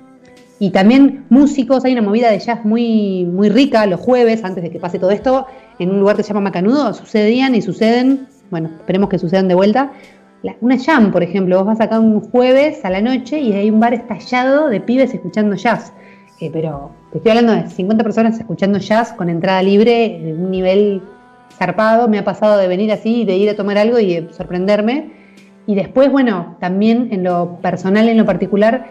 y, 0.58 0.70
también 0.70 1.26
músicos, 1.28 1.84
hay 1.84 1.92
una 1.92 2.02
movida 2.02 2.30
de 2.30 2.38
jazz 2.38 2.64
muy, 2.64 3.24
muy 3.24 3.48
rica 3.48 3.86
los 3.86 4.00
jueves, 4.00 4.44
antes 4.44 4.64
de 4.64 4.70
que 4.70 4.80
pase 4.80 4.98
todo 4.98 5.10
esto, 5.10 5.46
en 5.78 5.90
un 5.90 6.00
lugar 6.00 6.16
que 6.16 6.22
se 6.22 6.28
llama 6.28 6.40
Macanudo, 6.40 6.92
sucedían 6.92 7.54
y 7.54 7.62
suceden, 7.62 8.26
bueno, 8.50 8.70
esperemos 8.78 9.08
que 9.08 9.18
sucedan 9.18 9.48
de 9.48 9.54
vuelta. 9.54 9.92
una 10.60 10.78
jam, 10.78 11.12
por 11.12 11.22
ejemplo, 11.22 11.58
vos 11.58 11.66
vas 11.66 11.80
acá 11.80 12.00
un 12.00 12.20
jueves 12.20 12.84
a 12.84 12.90
la 12.90 13.00
noche 13.00 13.38
y 13.38 13.52
hay 13.52 13.70
un 13.70 13.80
bar 13.80 13.94
estallado 13.94 14.68
de 14.68 14.80
pibes 14.80 15.14
escuchando 15.14 15.54
jazz. 15.54 15.92
Eh, 16.40 16.50
pero 16.52 16.92
te 17.10 17.18
estoy 17.18 17.30
hablando 17.30 17.52
de 17.54 17.68
50 17.68 18.04
personas 18.04 18.38
escuchando 18.38 18.78
jazz 18.78 19.12
con 19.12 19.28
entrada 19.28 19.62
libre, 19.62 20.20
de 20.22 20.34
un 20.34 20.50
nivel 20.50 21.02
zarpado. 21.58 22.08
Me 22.08 22.18
ha 22.18 22.24
pasado 22.24 22.58
de 22.58 22.68
venir 22.68 22.92
así, 22.92 23.24
de 23.24 23.36
ir 23.36 23.50
a 23.50 23.56
tomar 23.56 23.78
algo 23.78 23.98
y 23.98 24.28
sorprenderme. 24.32 25.10
Y 25.66 25.74
después, 25.74 26.10
bueno, 26.10 26.56
también 26.60 27.08
en 27.12 27.24
lo 27.24 27.58
personal, 27.60 28.08
en 28.08 28.16
lo 28.16 28.24
particular, 28.24 28.86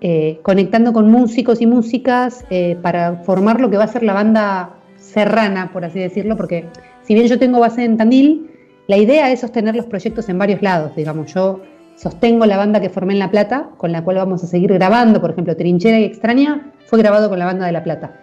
eh, 0.00 0.40
conectando 0.42 0.94
con 0.94 1.10
músicos 1.10 1.60
y 1.60 1.66
músicas 1.66 2.46
eh, 2.48 2.78
para 2.80 3.16
formar 3.16 3.60
lo 3.60 3.68
que 3.68 3.76
va 3.76 3.84
a 3.84 3.88
ser 3.88 4.02
la 4.02 4.14
banda 4.14 4.70
serrana, 4.96 5.70
por 5.72 5.84
así 5.84 5.98
decirlo, 5.98 6.36
porque 6.36 6.66
si 7.02 7.12
bien 7.12 7.26
yo 7.26 7.38
tengo 7.38 7.60
base 7.60 7.84
en 7.84 7.98
Tandil, 7.98 8.50
la 8.86 8.96
idea 8.96 9.30
es 9.30 9.40
sostener 9.40 9.76
los 9.76 9.84
proyectos 9.84 10.30
en 10.30 10.38
varios 10.38 10.62
lados, 10.62 10.96
digamos, 10.96 11.34
yo 11.34 11.60
sostengo 12.00 12.46
la 12.46 12.56
banda 12.56 12.80
que 12.80 12.88
formé 12.88 13.12
en 13.12 13.18
La 13.18 13.30
Plata, 13.30 13.70
con 13.76 13.92
la 13.92 14.02
cual 14.02 14.16
vamos 14.16 14.42
a 14.42 14.46
seguir 14.46 14.72
grabando, 14.72 15.20
por 15.20 15.32
ejemplo, 15.32 15.54
Trinchera 15.54 16.00
y 16.00 16.04
Extraña 16.04 16.72
fue 16.86 16.98
grabado 16.98 17.28
con 17.28 17.38
la 17.38 17.44
banda 17.44 17.66
de 17.66 17.72
La 17.72 17.84
Plata. 17.84 18.18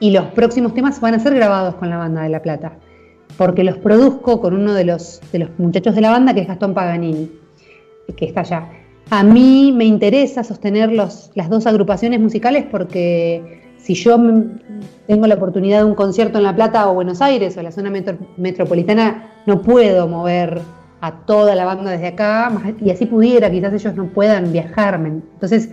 Y 0.00 0.10
los 0.10 0.26
próximos 0.32 0.74
temas 0.74 1.00
van 1.00 1.14
a 1.14 1.20
ser 1.20 1.34
grabados 1.34 1.76
con 1.76 1.88
la 1.88 1.98
banda 1.98 2.22
de 2.22 2.30
La 2.30 2.42
Plata, 2.42 2.72
porque 3.38 3.62
los 3.62 3.78
produzco 3.78 4.40
con 4.40 4.54
uno 4.54 4.74
de 4.74 4.84
los, 4.84 5.20
de 5.30 5.38
los 5.38 5.50
muchachos 5.56 5.94
de 5.94 6.00
la 6.00 6.10
banda, 6.10 6.34
que 6.34 6.40
es 6.40 6.48
Gastón 6.48 6.74
Paganini, 6.74 7.30
que 8.16 8.24
está 8.24 8.40
allá. 8.40 8.68
A 9.10 9.22
mí 9.22 9.72
me 9.72 9.84
interesa 9.84 10.42
sostener 10.42 10.90
los, 10.90 11.30
las 11.36 11.48
dos 11.48 11.68
agrupaciones 11.68 12.18
musicales 12.18 12.64
porque 12.68 13.62
si 13.78 13.94
yo 13.94 14.18
tengo 15.06 15.26
la 15.28 15.36
oportunidad 15.36 15.78
de 15.78 15.84
un 15.84 15.94
concierto 15.94 16.38
en 16.38 16.44
La 16.44 16.56
Plata 16.56 16.90
o 16.90 16.94
Buenos 16.94 17.22
Aires 17.22 17.56
o 17.56 17.62
la 17.62 17.70
zona 17.70 17.92
metropolitana, 18.36 19.30
no 19.46 19.62
puedo 19.62 20.08
mover 20.08 20.62
a 21.04 21.26
toda 21.26 21.54
la 21.54 21.64
banda 21.64 21.90
desde 21.90 22.08
acá, 22.08 22.50
y 22.80 22.90
así 22.90 23.06
pudiera, 23.06 23.50
quizás 23.50 23.72
ellos 23.72 23.94
no 23.94 24.06
puedan 24.06 24.52
viajarme. 24.52 25.08
Entonces, 25.08 25.70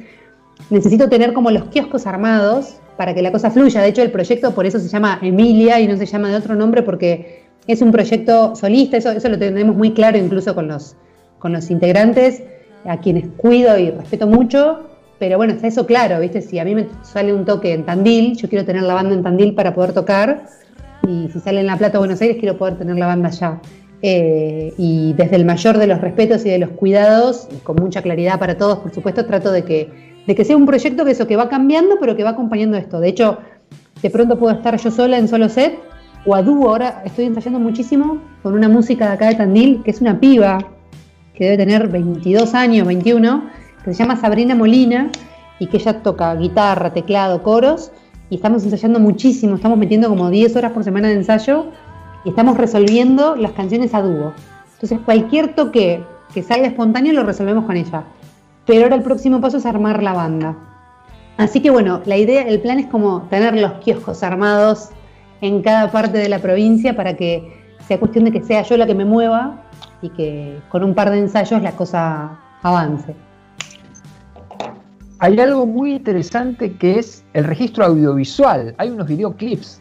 necesito 0.69 1.07
tener 1.09 1.33
como 1.33 1.51
los 1.51 1.65
kioscos 1.65 2.05
armados 2.05 2.77
para 2.97 3.13
que 3.13 3.21
la 3.21 3.31
cosa 3.31 3.49
fluya. 3.49 3.81
De 3.81 3.87
hecho, 3.87 4.01
el 4.01 4.11
proyecto 4.11 4.53
por 4.53 4.65
eso 4.65 4.79
se 4.79 4.89
llama 4.89 5.19
Emilia 5.21 5.79
y 5.79 5.87
no 5.87 5.95
se 5.97 6.05
llama 6.05 6.29
de 6.29 6.35
otro 6.35 6.55
nombre 6.55 6.83
porque 6.83 7.43
es 7.67 7.81
un 7.81 7.91
proyecto 7.91 8.55
solista, 8.55 8.97
eso, 8.97 9.11
eso 9.11 9.29
lo 9.29 9.39
tenemos 9.39 9.75
muy 9.75 9.93
claro 9.93 10.17
incluso 10.17 10.53
con 10.53 10.67
los, 10.67 10.95
con 11.39 11.53
los 11.53 11.69
integrantes, 11.71 12.43
a 12.85 12.97
quienes 12.97 13.25
cuido 13.37 13.77
y 13.77 13.91
respeto 13.91 14.27
mucho, 14.27 14.87
pero 15.19 15.37
bueno, 15.37 15.53
está 15.53 15.67
eso 15.67 15.85
claro, 15.85 16.19
¿viste? 16.19 16.41
Si 16.41 16.57
a 16.59 16.65
mí 16.65 16.73
me 16.73 16.87
sale 17.03 17.31
un 17.31 17.45
toque 17.45 17.73
en 17.73 17.85
Tandil, 17.85 18.35
yo 18.35 18.49
quiero 18.49 18.65
tener 18.65 18.83
la 18.83 18.95
banda 18.95 19.13
en 19.13 19.23
Tandil 19.23 19.53
para 19.53 19.73
poder 19.73 19.93
tocar. 19.93 20.45
Y 21.07 21.29
si 21.31 21.39
sale 21.39 21.59
en 21.59 21.67
La 21.67 21.77
Plata 21.77 21.97
o 21.97 22.01
Buenos 22.01 22.21
Aires, 22.21 22.37
quiero 22.39 22.57
poder 22.57 22.77
tener 22.77 22.95
la 22.97 23.07
banda 23.07 23.29
allá. 23.29 23.59
Eh, 24.03 24.73
y 24.77 25.13
desde 25.13 25.35
el 25.35 25.45
mayor 25.45 25.77
de 25.77 25.85
los 25.87 26.01
respetos 26.01 26.45
y 26.45 26.49
de 26.49 26.57
los 26.57 26.71
cuidados, 26.71 27.47
con 27.63 27.75
mucha 27.75 28.01
claridad 28.01 28.39
para 28.39 28.57
todos, 28.57 28.79
por 28.79 28.93
supuesto, 28.93 29.25
trato 29.25 29.51
de 29.51 29.63
que, 29.63 29.89
de 30.25 30.35
que 30.35 30.43
sea 30.43 30.57
un 30.57 30.65
proyecto 30.65 31.05
que 31.05 31.11
eso 31.11 31.27
que 31.27 31.35
va 31.35 31.49
cambiando, 31.49 31.97
pero 31.99 32.15
que 32.15 32.23
va 32.23 32.31
acompañando 32.31 32.77
esto. 32.77 32.99
De 32.99 33.09
hecho, 33.09 33.37
de 34.01 34.09
pronto 34.09 34.39
puedo 34.39 34.55
estar 34.55 34.75
yo 34.77 34.89
sola 34.89 35.17
en 35.17 35.27
solo 35.27 35.49
set 35.49 35.77
o 36.25 36.35
a 36.35 36.41
dúo. 36.41 36.69
Ahora 36.69 37.03
estoy 37.05 37.25
ensayando 37.25 37.59
muchísimo 37.59 38.21
con 38.41 38.53
una 38.53 38.69
música 38.69 39.07
de 39.07 39.13
acá 39.13 39.27
de 39.27 39.35
Tandil, 39.35 39.83
que 39.83 39.91
es 39.91 40.01
una 40.01 40.19
piba 40.19 40.57
que 41.35 41.45
debe 41.45 41.57
tener 41.57 41.87
22 41.87 42.53
años, 42.55 42.87
21 42.87 43.61
que 43.83 43.93
se 43.93 43.99
llama 43.99 44.15
Sabrina 44.15 44.55
Molina 44.55 45.09
y 45.59 45.67
que 45.67 45.77
ella 45.77 46.01
toca 46.01 46.35
guitarra, 46.35 46.93
teclado, 46.93 47.41
coros 47.43 47.91
y 48.29 48.35
estamos 48.35 48.63
ensayando 48.63 48.99
muchísimo, 48.99 49.55
estamos 49.55 49.77
metiendo 49.77 50.07
como 50.09 50.29
10 50.29 50.55
horas 50.55 50.71
por 50.71 50.83
semana 50.83 51.09
de 51.09 51.15
ensayo 51.15 51.65
y 52.23 52.29
estamos 52.29 52.57
resolviendo 52.57 53.35
las 53.35 53.51
canciones 53.51 53.93
a 53.93 54.01
dúo. 54.01 54.33
Entonces 54.73 54.99
cualquier 55.05 55.55
toque 55.55 56.03
que 56.33 56.43
salga 56.43 56.67
espontáneo 56.67 57.13
lo 57.13 57.23
resolvemos 57.23 57.65
con 57.65 57.77
ella. 57.77 58.03
Pero 58.65 58.83
ahora 58.83 58.95
el 58.95 59.03
próximo 59.03 59.41
paso 59.41 59.57
es 59.57 59.65
armar 59.65 60.01
la 60.01 60.13
banda. 60.13 60.55
Así 61.37 61.61
que 61.61 61.69
bueno, 61.69 62.01
la 62.05 62.17
idea, 62.17 62.43
el 62.43 62.61
plan 62.61 62.79
es 62.79 62.87
como 62.87 63.23
tener 63.23 63.55
los 63.59 63.73
kioscos 63.73 64.23
armados 64.23 64.89
en 65.41 65.61
cada 65.61 65.91
parte 65.91 66.17
de 66.17 66.29
la 66.29 66.39
provincia 66.39 66.95
para 66.95 67.15
que 67.15 67.51
sea 67.87 67.99
cuestión 67.99 68.25
de 68.25 68.31
que 68.31 68.43
sea 68.43 68.61
yo 68.61 68.77
la 68.77 68.85
que 68.85 68.95
me 68.95 69.05
mueva 69.05 69.63
y 70.01 70.09
que 70.09 70.59
con 70.69 70.83
un 70.83 70.93
par 70.93 71.09
de 71.09 71.19
ensayos 71.19 71.61
la 71.61 71.71
cosa 71.71 72.39
avance 72.61 73.15
hay 75.21 75.39
algo 75.39 75.67
muy 75.67 75.93
interesante 75.93 76.73
que 76.77 76.97
es 76.97 77.23
el 77.33 77.43
registro 77.43 77.85
audiovisual. 77.85 78.73
Hay 78.79 78.89
unos 78.89 79.07
videoclips 79.07 79.79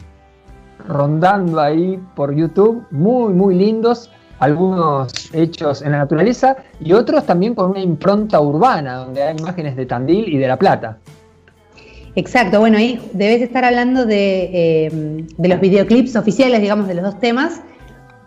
rondando 0.91 1.61
ahí 1.61 1.99
por 2.15 2.35
YouTube, 2.35 2.85
muy, 2.91 3.33
muy 3.33 3.55
lindos, 3.55 4.11
algunos 4.39 5.13
hechos 5.33 5.83
en 5.83 5.93
la 5.93 5.99
naturaleza 5.99 6.57
y 6.81 6.93
otros 6.93 7.25
también 7.27 7.55
con 7.55 7.71
una 7.71 7.81
impronta 7.81 8.41
urbana, 8.41 8.97
donde 8.97 9.23
hay 9.23 9.37
imágenes 9.37 9.77
de 9.77 9.87
Tandil 9.87 10.29
y 10.29 10.39
de 10.39 10.49
La 10.49 10.59
Plata. 10.59 10.99
Exacto, 12.17 12.59
bueno, 12.59 12.77
ahí 12.79 13.01
debes 13.13 13.41
estar 13.41 13.65
hablando 13.65 14.05
de, 14.05 14.51
eh, 14.53 15.25
de 15.37 15.49
los 15.49 15.61
videoclips 15.61 16.17
oficiales, 16.17 16.61
digamos, 16.61 16.89
de 16.89 16.95
los 16.95 17.05
dos 17.05 17.21
temas 17.21 17.63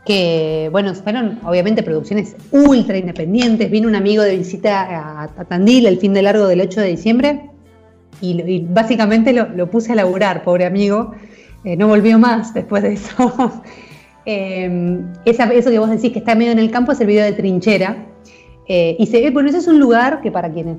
que, 0.06 0.70
bueno, 0.72 0.94
fueron 0.96 1.40
obviamente 1.46 1.84
producciones 1.84 2.36
ultra 2.52 2.98
independientes. 2.98 3.70
Vino 3.72 3.88
un 3.88 3.96
amigo 3.96 4.24
de 4.24 4.38
visita 4.38 5.24
a, 5.24 5.46
Tandil 5.46 5.86
el 5.86 5.98
fin 5.98 6.14
de 6.14 6.22
largo 6.22 6.48
del 6.48 6.62
8 6.62 6.82
de 6.82 6.88
diciembre 6.88 7.50
y, 8.22 8.66
básicamente 8.70 9.34
lo, 9.34 9.70
puse 9.70 9.94
a 9.94 9.96
laburar, 9.96 10.44
pobre 10.44 10.66
amigo. 10.66 11.14
Eh, 11.64 11.76
no 11.76 11.88
volvió 11.88 12.20
más 12.20 12.54
después 12.54 12.84
de 12.84 12.94
eso. 12.94 13.64
eh, 14.26 15.00
eso 15.26 15.70
que 15.70 15.80
vos 15.80 15.90
decís 15.90 16.12
que 16.12 16.20
está 16.20 16.36
medio 16.36 16.52
en 16.52 16.60
el 16.60 16.72
campo 16.72 16.92
es 16.92 17.02
el 17.02 17.08
video 17.08 17.26
de 17.26 17.34
Trinchera. 17.34 18.08
Eh, 18.68 18.96
y 19.00 19.06
se 19.08 19.22
ve, 19.22 19.32
bueno, 19.32 19.50
ese 19.50 19.58
es 19.60 19.68
un 19.68 19.80
lugar 19.80 20.22
que 20.22 20.32
para 20.32 20.52
quienes 20.52 20.78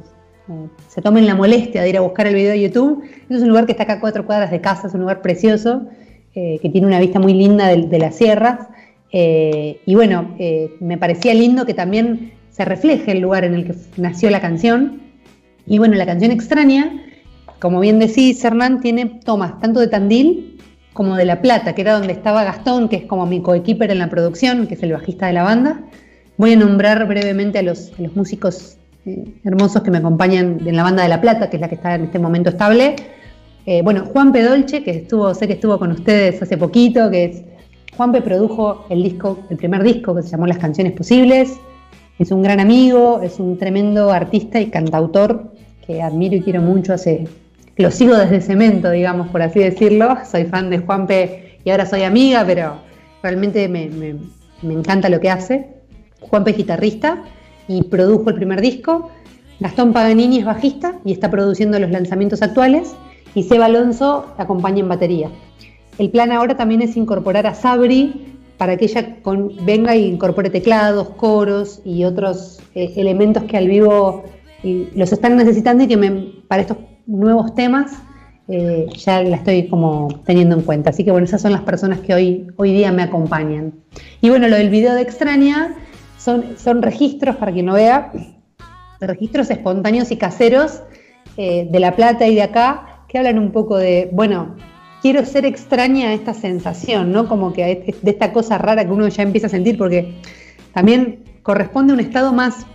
eh, 0.48 0.68
se 0.88 1.02
tomen 1.02 1.26
la 1.26 1.34
molestia 1.34 1.82
de 1.82 1.88
ir 1.90 1.98
a 1.98 2.00
buscar 2.00 2.26
el 2.26 2.34
video 2.34 2.52
de 2.52 2.60
YouTube, 2.60 3.04
es 3.28 3.42
un 3.42 3.48
lugar 3.48 3.66
que 3.66 3.72
está 3.72 3.84
acá 3.84 3.94
a 3.94 4.00
cuatro 4.00 4.24
cuadras 4.24 4.50
de 4.50 4.60
casa, 4.60 4.86
es 4.86 4.94
un 4.94 5.00
lugar 5.00 5.22
precioso, 5.22 5.82
que 6.32 6.68
tiene 6.72 6.88
una 6.88 6.98
vista 6.98 7.20
muy 7.20 7.32
linda 7.32 7.68
de 7.68 7.98
las 8.00 8.16
sierras. 8.16 8.66
Eh, 9.16 9.80
y 9.86 9.94
bueno, 9.94 10.34
eh, 10.40 10.74
me 10.80 10.98
parecía 10.98 11.32
lindo 11.34 11.64
que 11.64 11.72
también 11.72 12.32
se 12.50 12.64
refleje 12.64 13.12
el 13.12 13.20
lugar 13.20 13.44
en 13.44 13.54
el 13.54 13.64
que 13.64 13.74
nació 13.96 14.28
la 14.28 14.40
canción. 14.40 15.02
Y 15.68 15.78
bueno, 15.78 15.94
la 15.94 16.04
canción 16.04 16.32
extraña, 16.32 17.00
como 17.60 17.78
bien 17.78 18.00
decís, 18.00 18.44
Hernán, 18.44 18.80
tiene 18.80 19.20
tomas 19.24 19.60
tanto 19.60 19.78
de 19.78 19.86
Tandil 19.86 20.58
como 20.94 21.16
de 21.16 21.26
La 21.26 21.42
Plata, 21.42 21.74
que 21.74 21.82
era 21.82 21.98
donde 21.98 22.12
estaba 22.12 22.44
Gastón, 22.44 22.88
que 22.88 22.96
es 22.96 23.04
como 23.04 23.26
mi 23.26 23.42
coequiper 23.42 23.90
en 23.90 23.98
la 23.98 24.08
producción, 24.08 24.66
que 24.66 24.74
es 24.74 24.82
el 24.82 24.92
bajista 24.92 25.26
de 25.26 25.34
la 25.34 25.42
banda. 25.42 25.80
Voy 26.38 26.54
a 26.54 26.56
nombrar 26.56 27.06
brevemente 27.06 27.58
a 27.58 27.62
los, 27.62 27.92
músicos 28.14 28.78
eh, 29.04 29.24
hermosos 29.44 29.82
que 29.82 29.90
me 29.90 29.98
acompañan 29.98 30.60
en 30.64 30.76
la 30.76 30.84
banda 30.84 31.02
de 31.02 31.08
La 31.10 31.20
Plata, 31.20 31.50
que 31.50 31.56
es 31.56 31.60
la 31.60 31.68
que 31.68 31.74
está 31.74 31.96
en 31.96 32.04
este 32.04 32.18
momento 32.18 32.50
estable. 32.50 32.96
Eh, 33.66 33.82
bueno, 33.82 34.04
Juan 34.06 34.32
Pedolche, 34.32 34.84
que 34.84 34.92
estuvo, 34.92 35.34
sé 35.34 35.46
que 35.46 35.54
estuvo 35.54 35.78
con 35.78 35.90
ustedes 35.90 36.40
hace 36.40 36.56
poquito, 36.56 37.10
que 37.10 37.24
es 37.24 37.42
Juanpe 37.96 38.22
produjo 38.22 38.86
el 38.88 39.02
disco, 39.02 39.38
el 39.50 39.56
primer 39.56 39.82
disco 39.82 40.14
que 40.14 40.22
se 40.22 40.30
llamó 40.30 40.46
Las 40.46 40.58
Canciones 40.58 40.92
Posibles. 40.92 41.58
Es 42.18 42.30
un 42.30 42.42
gran 42.42 42.60
amigo, 42.60 43.20
es 43.22 43.40
un 43.40 43.58
tremendo 43.58 44.12
artista 44.12 44.60
y 44.60 44.66
cantautor 44.66 45.52
que 45.86 46.02
admiro 46.02 46.36
y 46.36 46.40
quiero 46.40 46.60
mucho. 46.60 46.92
Hace, 46.92 47.26
lo 47.76 47.90
sigo 47.90 48.16
desde 48.16 48.40
cemento, 48.40 48.90
digamos, 48.90 49.28
por 49.28 49.42
así 49.42 49.58
decirlo. 49.58 50.16
Soy 50.30 50.44
fan 50.44 50.70
de 50.70 50.78
Juanpe 50.78 51.58
y 51.64 51.70
ahora 51.70 51.86
soy 51.86 52.02
amiga, 52.02 52.44
pero 52.46 52.76
realmente 53.22 53.68
me, 53.68 53.90
encanta 54.62 55.08
lo 55.08 55.20
que 55.20 55.30
hace. 55.30 55.68
Juanpe 56.20 56.52
es 56.52 56.56
guitarrista 56.56 57.22
y 57.66 57.82
produjo 57.84 58.30
el 58.30 58.36
primer 58.36 58.60
disco. 58.60 59.10
Gastón 59.60 59.92
Paganini 59.92 60.38
es 60.38 60.44
bajista 60.44 60.94
y 61.04 61.12
está 61.12 61.30
produciendo 61.30 61.78
los 61.78 61.90
lanzamientos 61.90 62.42
actuales. 62.42 62.94
Y 63.34 63.42
Seba 63.42 63.66
Alonso 63.66 64.26
acompaña 64.38 64.80
en 64.80 64.88
batería. 64.88 65.30
El 65.98 66.10
plan 66.10 66.30
ahora 66.30 66.56
también 66.56 66.82
es 66.82 66.96
incorporar 66.96 67.46
a 67.46 67.54
Sabri 67.54 68.38
para 68.56 68.76
que 68.76 68.84
ella 68.84 69.16
venga 69.62 69.94
e 69.94 69.98
incorpore 69.98 70.48
teclados, 70.48 71.08
coros 71.10 71.80
y 71.84 72.04
otros 72.04 72.60
eh, 72.76 72.92
elementos 72.96 73.42
que 73.44 73.56
al 73.56 73.66
vivo 73.66 74.22
los 74.62 75.12
están 75.12 75.36
necesitando 75.36 75.84
y 75.84 75.88
que 75.88 75.98
para 76.48 76.62
estos 76.62 76.78
nuevos 77.06 77.54
temas 77.54 77.92
eh, 78.46 78.88
ya 78.94 79.22
la 79.22 79.36
estoy 79.36 79.68
como 79.68 80.08
teniendo 80.24 80.54
en 80.56 80.62
cuenta. 80.62 80.90
Así 80.90 81.04
que 81.04 81.10
bueno, 81.10 81.24
esas 81.24 81.40
son 81.40 81.52
las 81.52 81.62
personas 81.62 82.00
que 82.00 82.14
hoy, 82.14 82.46
hoy 82.56 82.72
día 82.72 82.92
me 82.92 83.02
acompañan. 83.02 83.72
Y 84.20 84.28
bueno, 84.28 84.48
lo 84.48 84.56
del 84.56 84.70
video 84.70 84.94
de 84.94 85.02
extraña 85.02 85.74
son, 86.18 86.58
son 86.58 86.82
registros, 86.82 87.36
para 87.36 87.52
quien 87.52 87.66
no 87.66 87.74
vea, 87.74 88.12
registros 89.00 89.50
espontáneos 89.50 90.10
y 90.10 90.16
caseros 90.16 90.82
eh, 91.36 91.68
de 91.70 91.80
La 91.80 91.96
Plata 91.96 92.26
y 92.26 92.34
de 92.34 92.42
acá, 92.42 93.04
que 93.08 93.18
hablan 93.18 93.38
un 93.38 93.50
poco 93.50 93.78
de, 93.78 94.10
bueno, 94.12 94.56
quiero 95.00 95.24
ser 95.24 95.46
extraña 95.46 96.08
a 96.08 96.12
esta 96.12 96.34
sensación, 96.34 97.12
¿no? 97.12 97.28
Como 97.28 97.52
que 97.52 97.94
de 98.02 98.10
esta 98.10 98.32
cosa 98.32 98.58
rara 98.58 98.84
que 98.84 98.92
uno 98.92 99.08
ya 99.08 99.22
empieza 99.22 99.46
a 99.46 99.50
sentir, 99.50 99.78
porque 99.78 100.14
también 100.72 101.24
corresponde 101.42 101.92
a 101.92 101.94
un 101.94 102.00
estado 102.00 102.32
más, 102.32 102.66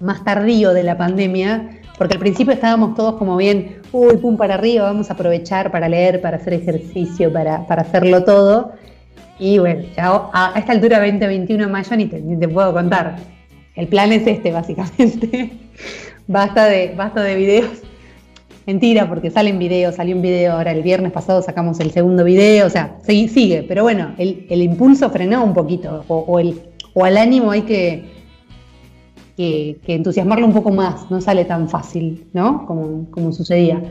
más 0.00 0.24
tardío 0.24 0.72
de 0.72 0.82
la 0.82 0.96
pandemia, 0.96 1.81
porque 1.98 2.14
al 2.14 2.20
principio 2.20 2.52
estábamos 2.52 2.94
todos 2.94 3.14
como 3.16 3.36
bien, 3.36 3.80
uy, 3.92 4.16
pum, 4.16 4.36
para 4.36 4.54
arriba, 4.54 4.84
vamos 4.84 5.10
a 5.10 5.14
aprovechar 5.14 5.70
para 5.70 5.88
leer, 5.88 6.20
para 6.20 6.36
hacer 6.36 6.54
ejercicio, 6.54 7.32
para, 7.32 7.66
para 7.66 7.82
hacerlo 7.82 8.24
todo. 8.24 8.72
Y 9.38 9.58
bueno, 9.58 9.82
ya 9.96 10.28
a 10.32 10.52
esta 10.56 10.72
altura 10.72 11.00
2021 11.00 11.66
de 11.66 11.70
mayo 11.70 11.96
ni 11.96 12.06
te, 12.06 12.48
puedo 12.48 12.72
contar. 12.72 13.16
El 13.74 13.88
plan 13.88 14.12
es 14.12 14.26
este, 14.26 14.52
básicamente. 14.52 15.52
basta, 16.26 16.66
de, 16.66 16.94
basta 16.96 17.22
de 17.22 17.34
videos. 17.34 17.70
Mentira, 18.66 19.08
porque 19.08 19.30
salen 19.30 19.58
videos, 19.58 19.96
salió 19.96 20.14
un 20.14 20.22
video 20.22 20.52
ahora 20.52 20.70
el 20.70 20.82
viernes 20.82 21.10
pasado, 21.10 21.42
sacamos 21.42 21.80
el 21.80 21.90
segundo 21.90 22.22
video, 22.22 22.68
o 22.68 22.70
sea, 22.70 22.96
sigue, 23.04 23.64
pero 23.66 23.82
bueno, 23.82 24.14
el, 24.18 24.62
impulso 24.62 25.10
frenó 25.10 25.42
un 25.42 25.52
poquito, 25.52 26.04
o, 26.06 26.38
el, 26.38 26.62
o 26.94 27.04
al 27.04 27.16
ánimo 27.16 27.50
hay 27.50 27.62
que, 27.62 28.11
que, 29.36 29.80
entusiasmarlo 29.86 30.46
un 30.46 30.52
poco 30.52 30.70
más, 30.70 31.10
no 31.10 31.20
sale 31.20 31.44
tan 31.44 31.68
fácil, 31.68 32.26
¿no? 32.32 32.66
Como, 32.66 33.10
como 33.10 33.32
sucedía. 33.32 33.82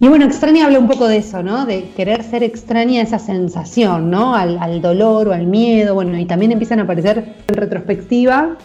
Y 0.00 0.08
bueno, 0.08 0.24
extraña 0.24 0.66
habla 0.66 0.78
un 0.78 0.88
poco 0.88 1.08
de 1.08 1.18
eso, 1.18 1.42
¿no? 1.42 1.66
De 1.66 1.90
querer 1.96 2.24
ser 2.24 2.42
extraña 2.42 3.00
esa 3.00 3.18
sensación, 3.18 4.10
¿no? 4.10 4.34
Al, 4.34 4.82
dolor 4.82 5.28
o 5.28 5.32
al 5.32 5.46
miedo, 5.46 5.94
bueno, 5.94 6.18
y 6.18 6.26
también 6.26 6.52
empiezan 6.52 6.80
a 6.80 6.82
aparecer 6.82 7.36
en 7.46 7.54
retrospectiva 7.54 8.58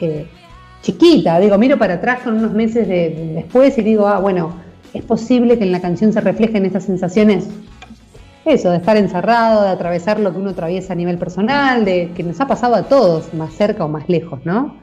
eh, 0.00 0.26
chiquita, 0.82 1.40
digo, 1.40 1.56
miro 1.56 1.78
para 1.78 1.94
atrás 1.94 2.20
con 2.22 2.36
unos 2.36 2.52
meses 2.52 2.86
de, 2.86 3.32
después 3.34 3.76
y 3.78 3.82
digo, 3.82 4.06
ah, 4.06 4.20
bueno, 4.20 4.54
es 4.92 5.02
posible 5.02 5.58
que 5.58 5.64
en 5.64 5.72
la 5.72 5.80
canción 5.80 6.12
se 6.12 6.20
reflejen 6.20 6.66
esas 6.66 6.84
sensaciones, 6.84 7.48
eso, 8.44 8.70
de 8.70 8.76
estar 8.76 8.96
encerrado, 8.98 9.62
de 9.62 9.70
atravesar 9.70 10.20
lo 10.20 10.30
que 10.32 10.38
uno 10.38 10.50
atraviesa 10.50 10.92
a 10.92 10.96
nivel 10.96 11.16
personal, 11.16 11.86
de 11.86 12.10
que 12.14 12.22
nos 12.22 12.38
ha 12.40 12.46
pasado 12.46 12.74
a 12.74 12.82
todos, 12.82 13.32
más 13.32 13.54
cerca 13.54 13.86
o 13.86 13.88
más 13.88 14.08
lejos, 14.08 14.40
¿no? 14.44 14.76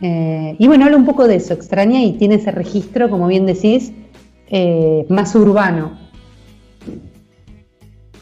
Eh, 0.00 0.54
y 0.58 0.66
bueno, 0.68 0.84
habla 0.84 0.96
un 0.96 1.04
poco 1.04 1.26
de 1.26 1.36
eso, 1.36 1.54
extraña 1.54 2.02
y 2.02 2.12
tiene 2.12 2.36
ese 2.36 2.50
registro, 2.52 3.10
como 3.10 3.26
bien 3.26 3.46
decís, 3.46 3.92
eh, 4.48 5.04
más 5.08 5.34
urbano. 5.34 5.98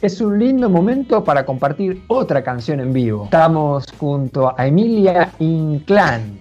Es 0.03 0.21
un 0.21 0.39
lindo 0.39 0.69
momento 0.69 1.25
para 1.25 1.45
compartir 1.45 2.03
otra 2.09 2.43
canción 2.43 2.81
en 2.81 2.93
vivo. 2.93 3.25
Estamos 3.25 3.87
junto 3.99 4.55
a 4.59 4.67
Emilia 4.67 5.33
Inclán. 5.39 6.39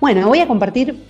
Bueno, 0.00 0.28
voy 0.28 0.40
a 0.40 0.48
compartir 0.48 1.02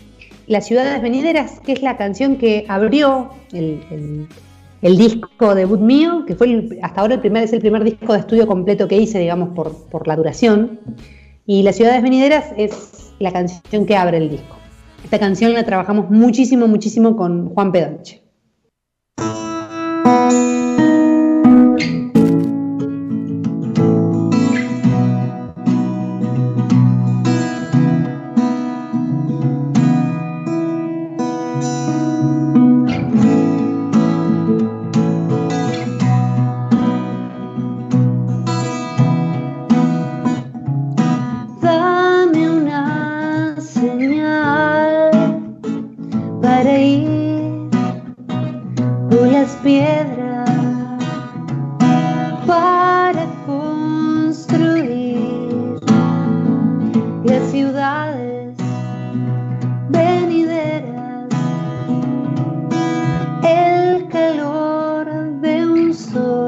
Las 0.47 0.67
Ciudades 0.67 1.03
Venideras, 1.03 1.61
que 1.61 1.73
es 1.73 1.83
la 1.83 1.97
canción 1.97 2.37
que 2.37 2.67
abrió 2.69 3.31
el, 3.53 4.29
disco 4.83 5.55
debut 5.55 5.81
mío, 5.81 6.25
que 6.27 6.37
fue 6.37 6.79
hasta 6.83 7.01
ahora 7.01 7.15
el 7.15 7.21
primer, 7.21 7.45
es 7.45 7.53
el 7.53 7.61
primer 7.61 7.85
disco 7.85 8.13
de 8.13 8.21
estudio 8.21 8.47
completo 8.47 8.87
que 8.87 8.97
hice, 8.97 9.19
digamos, 9.19 9.51
por, 9.51 9.75
por 9.89 10.07
la 10.07 10.15
duración. 10.17 10.81
Y 11.45 11.63
Las 11.63 11.77
Ciudades 11.77 12.03
Venideras 12.03 12.53
es 12.57 13.13
la 13.19 13.33
canción 13.33 13.85
que 13.85 13.97
abre 13.97 14.19
el 14.19 14.31
disco. 14.31 14.57
Esta 15.03 15.19
canción 15.19 15.53
la 15.53 15.65
trabajamos 15.65 16.09
muchísimo, 16.11 16.69
muchísimo 16.69 17.17
con 17.17 17.53
Juan 17.53 17.73
Pedonche. 17.73 18.23
slow. 65.93 66.42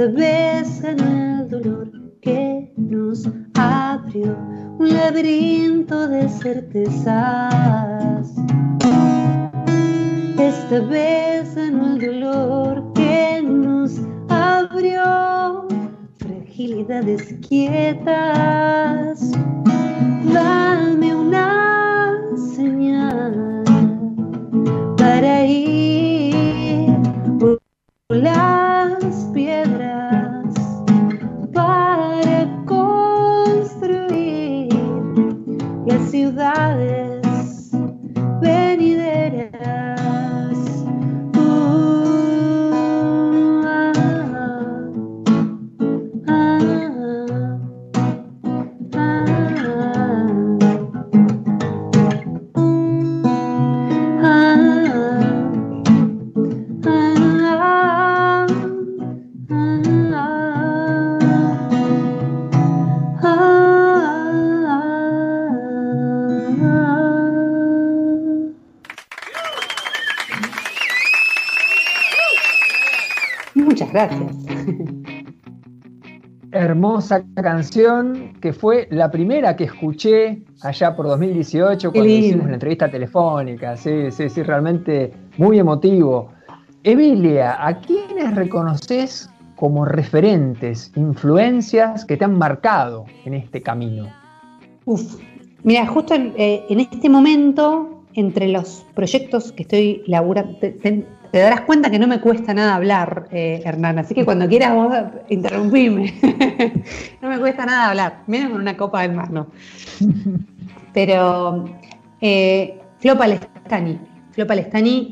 Esta 0.00 0.12
vez 0.12 0.82
en 0.82 0.98
el 0.98 1.48
dolor 1.50 1.92
que 2.22 2.72
nos 2.78 3.28
abrió 3.52 4.34
un 4.78 4.94
laberinto 4.94 6.08
de 6.08 6.26
certezas. 6.26 8.34
Esta 10.38 10.80
vez 10.88 11.54
en 11.54 11.80
el 11.80 12.00
dolor 12.00 12.94
que 12.94 13.42
nos 13.42 14.00
abrió 14.30 15.68
fragilidades 16.16 17.34
quietas. 17.46 19.32
Hermosa 77.10 77.42
canción 77.42 78.34
que 78.40 78.52
fue 78.52 78.86
la 78.90 79.10
primera 79.10 79.56
que 79.56 79.64
escuché 79.64 80.42
allá 80.62 80.94
por 80.94 81.06
2018 81.06 81.90
Qué 81.90 81.98
cuando 81.98 82.12
hicimos 82.12 82.46
la 82.46 82.54
entrevista 82.54 82.88
telefónica. 82.88 83.76
Sí, 83.76 84.10
sí, 84.12 84.28
sí, 84.28 84.42
realmente 84.42 85.12
muy 85.36 85.58
emotivo. 85.58 86.30
Emilia, 86.84 87.66
¿a 87.66 87.80
quiénes 87.80 88.34
reconoces 88.36 89.28
como 89.56 89.84
referentes, 89.84 90.92
influencias 90.94 92.04
que 92.04 92.16
te 92.16 92.24
han 92.24 92.38
marcado 92.38 93.06
en 93.24 93.34
este 93.34 93.60
camino? 93.60 94.08
Uf, 94.84 95.16
mira, 95.64 95.86
justo 95.86 96.14
en, 96.14 96.32
eh, 96.36 96.64
en 96.68 96.80
este 96.80 97.08
momento, 97.08 98.04
entre 98.14 98.48
los 98.48 98.86
proyectos 98.94 99.50
que 99.52 99.62
estoy 99.62 100.02
laburando, 100.06 100.58
te- 101.30 101.38
darás 101.38 101.62
cuenta 101.62 101.90
que 101.90 101.98
no 101.98 102.06
me 102.06 102.20
cuesta 102.20 102.54
nada 102.54 102.74
hablar, 102.74 103.28
eh, 103.30 103.62
Hernán, 103.64 103.98
así 103.98 104.14
que 104.14 104.24
cuando 104.24 104.48
quieras 104.48 104.74
vos 104.74 104.94
interrumpime. 105.28 106.14
no 107.22 107.28
me 107.28 107.38
cuesta 107.38 107.66
nada 107.66 107.90
hablar, 107.90 108.22
menos 108.26 108.50
con 108.50 108.60
una 108.60 108.76
copa 108.76 109.04
en 109.04 109.14
mano. 109.14 109.46
Pero 110.92 111.64
eh, 112.20 112.80
Flo 112.98 113.16
Palestani, 113.16 113.98
Flo 114.32 114.46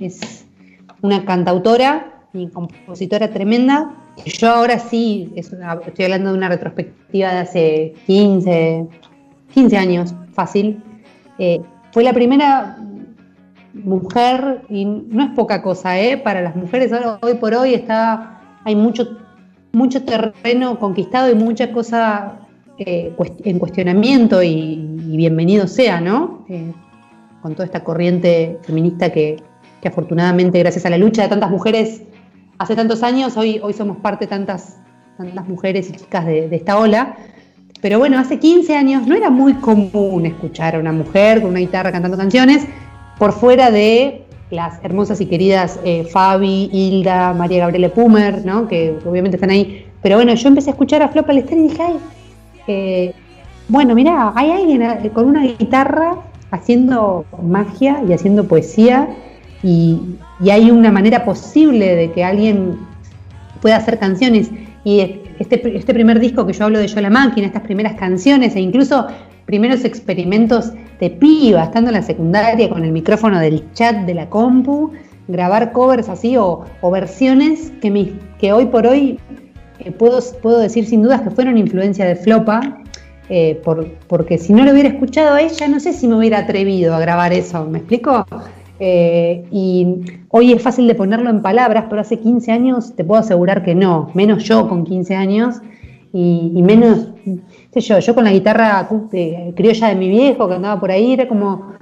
es 0.01 0.45
una 1.03 1.25
cantautora 1.25 2.13
y 2.33 2.49
compositora 2.49 3.29
tremenda. 3.31 3.95
Yo 4.25 4.51
ahora 4.51 4.79
sí, 4.79 5.33
estoy 5.37 6.05
hablando 6.05 6.33
de 6.33 6.39
una 6.39 6.49
retrospectiva 6.49 7.33
de 7.33 7.39
hace 7.39 7.95
15, 8.07 8.87
15 9.55 9.77
años, 9.77 10.15
fácil. 10.33 10.83
Eh, 11.39 11.61
fue 11.93 12.03
la 12.05 12.13
primera 12.13 12.77
mujer, 13.85 14.63
y 14.69 14.85
no 14.85 15.25
es 15.25 15.31
poca 15.31 15.63
cosa, 15.63 16.01
¿eh? 16.01 16.17
para 16.17 16.43
las 16.43 16.57
mujeres 16.57 16.93
hoy 17.21 17.35
por 17.35 17.55
hoy 17.55 17.75
está, 17.75 18.41
hay 18.65 18.77
mucho, 18.77 19.19
mucho 19.73 20.05
terreno 20.05 20.79
conquistado 20.79 21.31
y 21.31 21.35
mucha 21.35 21.73
cosa 21.73 22.41
eh, 22.79 23.15
en 23.45 23.59
cuestionamiento 23.59 24.43
y, 24.43 24.95
bienvenido 25.17 25.67
sea, 25.67 26.01
¿no? 26.01 26.45
Eh, 26.49 26.73
con 27.43 27.55
toda 27.55 27.65
esta 27.65 27.83
corriente 27.83 28.59
feminista 28.63 29.11
que, 29.11 29.37
que 29.81 29.89
afortunadamente 29.89 30.59
gracias 30.59 30.87
a 30.87 30.91
la 30.91 30.99
lucha 30.99 31.23
de 31.23 31.29
tantas 31.29 31.51
mujeres 31.51 32.03
hace 32.59 32.77
tantos 32.77 33.03
años, 33.03 33.37
hoy, 33.37 33.61
hoy 33.63 33.73
somos 33.73 33.97
parte 33.99 34.27
de 34.27 34.31
tantas, 34.31 34.77
tantas 35.17 35.49
mujeres 35.49 35.89
y 35.91 35.93
chicas 35.93 36.27
de 36.27 36.49
esta 36.51 36.79
ola. 36.79 37.17
Pero 37.81 37.99
bueno, 37.99 38.19
hace 38.19 38.39
15 38.39 38.77
años 38.77 39.07
no 39.07 39.15
era 39.15 39.31
muy 39.31 39.55
común 39.55 40.27
escuchar 40.27 40.75
a 40.75 40.81
una 40.81 40.93
mujer 40.93 41.41
con 41.41 41.51
una 41.51 41.61
guitarra 41.61 41.93
cantando 41.93 42.17
canciones 42.17 42.67
por 43.19 43.33
fuera 43.33 43.71
de 43.71 44.25
las 44.51 44.83
hermosas 44.83 45.21
y 45.21 45.27
queridas 45.27 45.79
eh, 45.85 46.05
Fabi, 46.11 46.71
Hilda, 46.73 47.35
María 47.35 47.61
Gabriela 47.61 47.91
Pumer, 47.91 48.45
¿no? 48.45 48.69
que 48.69 48.97
obviamente 49.05 49.37
están 49.37 49.51
ahí. 49.51 49.87
Pero 50.03 50.17
bueno, 50.17 50.33
yo 50.35 50.49
empecé 50.49 50.71
a 50.71 50.73
escuchar 50.73 51.03
a 51.03 51.09
Flo 51.09 51.25
Palestrini 51.25 51.67
y 51.67 51.69
dije, 51.69 51.83
ay, 51.83 51.97
eh, 52.69 53.13
bueno, 53.69 53.95
mira, 53.95 54.33
hay 54.35 54.51
alguien 54.51 54.83
eh, 54.83 55.11
con 55.13 55.27
una 55.27 55.45
guitarra 55.45 56.17
haciendo 56.51 57.27
magia 57.43 58.03
y 58.09 58.13
haciendo 58.13 58.45
poesía 58.45 59.09
y, 59.63 60.01
y 60.41 60.51
hay 60.51 60.71
una 60.71 60.91
manera 60.91 61.25
posible 61.25 61.95
de 61.95 62.13
que 62.13 62.25
alguien 62.25 62.79
pueda 63.61 63.77
hacer 63.77 63.99
canciones. 63.99 64.51
Y 64.85 65.01
este, 65.39 65.77
este 65.77 65.93
primer 65.93 66.19
disco 66.21 66.47
que 66.47 66.53
yo 66.53 66.65
hablo 66.65 66.79
de 66.79 66.87
Yo 66.87 67.01
la 67.01 67.11
Máquina, 67.11 67.47
estas 67.47 67.63
primeras 67.63 67.95
canciones 67.95 68.57
e 68.57 68.61
incluso 68.61 69.07
primeros 69.49 69.87
experimentos 69.87 70.73
de 71.01 71.09
piba, 71.09 71.63
estando 71.65 71.89
en 71.89 71.95
la 71.95 72.03
secundaria 72.03 72.69
con 72.69 72.85
el 72.85 72.93
micrófono 72.93 73.41
del 73.41 73.65
chat 73.73 74.05
de 74.05 74.13
la 74.13 74.29
compu, 74.29 74.93
grabar 75.27 75.73
covers 75.73 76.11
así 76.11 76.37
o, 76.37 76.67
versiones 76.93 77.73
que, 77.81 78.13
que 78.39 78.53
hoy 78.53 78.67
por 78.67 78.87
hoy 78.87 79.19
eh, 79.79 79.91
puedo, 79.91 80.19
puedo 80.43 80.59
decir 80.59 80.85
sin 80.85 81.03
dudas 81.03 81.23
que 81.23 81.31
fueron 81.31 81.57
influencia 81.57 82.05
de 82.05 82.15
Flopa, 82.17 82.83
eh, 83.31 83.59
por- 83.65 83.87
porque 84.07 84.37
si 84.37 84.53
no 84.53 84.65
lo 84.67 84.73
hubiera 84.73 84.91
escuchado 84.91 85.37
a 85.37 85.41
ella, 85.41 85.67
no 85.67 85.81
sé 85.81 85.95
si 85.95 86.07
me 86.09 86.17
hubiera 86.17 86.41
atrevido 86.41 86.95
a 86.95 87.01
grabar 87.01 87.33
eso, 87.33 87.65
¿me 87.65 87.79
explico? 87.79 88.27
Eh, 88.81 89.47
y 89.51 89.87
hoy 90.29 90.53
es 90.53 90.63
fácil 90.63 90.87
de 90.87 90.95
ponerlo 90.95 91.31
en 91.31 91.41
palabras, 91.41 91.87
pero 91.89 92.03
hace 92.03 92.19
15 92.19 92.53
años 92.53 92.95
te 92.95 93.03
puedo 93.03 93.19
asegurar 93.21 93.63
que 93.65 93.75
no, 93.75 94.11
menos 94.13 94.45
yo 94.45 94.69
con 94.69 94.85
15 94.85 95.15
años 95.17 95.57
y 96.13 96.63
menos, 96.63 97.09
yo, 97.81 97.99
yo 97.99 98.15
con 98.15 98.25
la 98.25 98.33
guitarra 98.33 98.89
de- 99.11 99.53
criolla 99.57 99.89
de 99.89 99.95
mi 99.95 100.09
viejo 100.09 100.49
que 100.49 100.55
andaba 100.55 100.81
por 100.81 100.91
ahí, 100.91 101.13
era 101.13 101.27
como, 101.29 101.73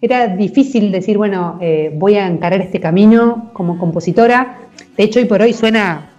era 0.00 0.28
difícil 0.28 0.92
decir, 0.92 1.16
bueno, 1.16 1.58
eh, 1.60 1.90
voy 1.94 2.16
a 2.16 2.26
encarar 2.26 2.60
este 2.60 2.80
camino 2.80 3.50
como 3.52 3.78
compositora. 3.78 4.58
De 4.96 5.04
hecho, 5.04 5.18
hoy 5.20 5.24
por 5.26 5.40
hoy 5.42 5.52
suena, 5.52 6.10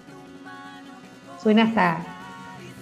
suena 1.41 1.63
hasta 1.63 1.97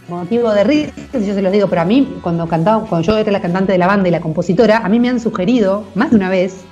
motivo 0.10 0.52
de 0.54 0.64
risa, 0.64 0.92
yo 1.14 1.34
se 1.34 1.42
los 1.42 1.52
digo, 1.52 1.68
pero 1.68 1.82
a 1.82 1.86
mí, 1.86 2.18
cuando 2.22 2.48
cantaba, 2.48 2.86
cuando 2.86 3.08
yo 3.08 3.18
era 3.18 3.32
la 3.32 3.42
cantante 3.42 3.72
de 3.72 3.78
la 3.78 3.88
banda 3.88 4.08
y 4.08 4.12
la 4.12 4.20
compositora, 4.20 4.78
a 4.80 4.90
mí 4.90 5.00
me 5.00 5.10
han 5.10 5.20
sugerido 5.20 5.86
más 5.96 6.12
de 6.12 6.18
una 6.18 6.30
vez 6.30 6.64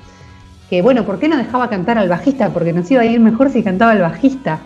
que, 0.69 0.81
bueno, 0.81 1.03
¿por 1.05 1.19
qué 1.19 1.27
no 1.27 1.37
dejaba 1.37 1.69
cantar 1.69 1.97
al 1.97 2.07
bajista? 2.09 2.49
Porque 2.49 2.71
nos 2.73 2.89
iba 2.91 3.01
a 3.01 3.05
ir 3.05 3.19
mejor 3.19 3.49
si 3.49 3.63
cantaba 3.63 3.93
el 3.93 4.01
bajista. 4.01 4.59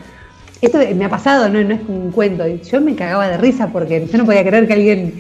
Esto 0.66 0.80
me 0.96 1.06
ha 1.06 1.10
pasado, 1.10 1.48
no, 1.50 1.64
no 1.64 1.74
es 1.76 1.82
un 1.88 2.12
cuento. 2.12 2.44
Yo 2.48 2.82
me 2.82 2.96
cagaba 2.96 3.28
de 3.28 3.38
risa 3.38 3.68
porque 3.68 4.06
yo 4.12 4.18
no 4.18 4.26
podía 4.26 4.44
creer 4.46 4.68
que 4.68 4.74
alguien. 4.74 5.14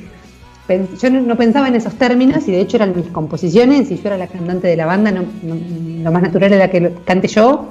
Yo 0.99 1.09
no, 1.11 1.35
pensaba 1.35 1.67
en 1.67 1.75
esos 1.75 1.93
términos 1.93 2.47
y 2.47 2.51
de 2.51 2.61
hecho 2.61 2.77
eran 2.77 2.95
mis 2.95 3.05
composiciones 3.07 3.91
y 3.91 3.97
yo 3.97 4.01
era 4.05 4.17
la 4.17 4.25
cantante 4.27 4.67
de 4.67 4.75
la 4.75 4.87
banda, 4.87 5.11
no- 5.11 5.23
lo 6.03 6.11
más 6.11 6.23
natural 6.23 6.51
era 6.53 6.69
que 6.71 6.91
cante 7.05 7.27
yo. 7.27 7.69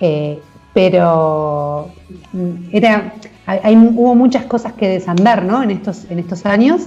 eh, 0.00 0.38
pero 0.74 1.90
mm, 2.32 2.50
era, 2.72 3.12
hay- 3.46 3.76
hubo 3.76 4.14
muchas 4.14 4.46
cosas 4.46 4.72
que 4.72 4.88
desandar 4.88 5.44
¿no? 5.44 5.62
en, 5.62 5.70
estos, 5.70 6.06
en 6.10 6.18
estos 6.18 6.46
años 6.46 6.82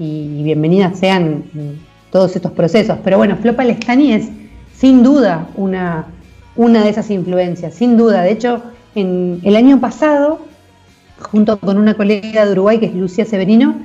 y, 0.00 0.42
bienvenidas 0.42 0.98
sean 0.98 1.44
mm, 1.52 2.10
todos 2.10 2.34
estos 2.34 2.50
procesos. 2.52 2.98
Pero 3.04 3.16
bueno, 3.16 3.36
Flo 3.36 3.54
Palestani 3.54 4.12
es 4.12 4.28
sin 4.76 5.04
duda 5.04 5.46
una, 5.54 6.06
una 6.56 6.82
de 6.82 6.90
esas 6.90 7.08
influencias, 7.10 7.74
sin 7.74 7.96
duda. 7.96 8.22
De 8.22 8.32
hecho, 8.32 8.60
en 8.94 9.40
el 9.44 9.56
año 9.56 9.80
pasado, 9.80 10.40
junto 11.20 11.58
con 11.58 11.78
una 11.78 11.94
colega 11.94 12.46
de 12.46 12.52
Uruguay 12.52 12.78
que 12.78 12.86
es 12.86 12.94
Lucía 12.94 13.24
Severino, 13.24 13.76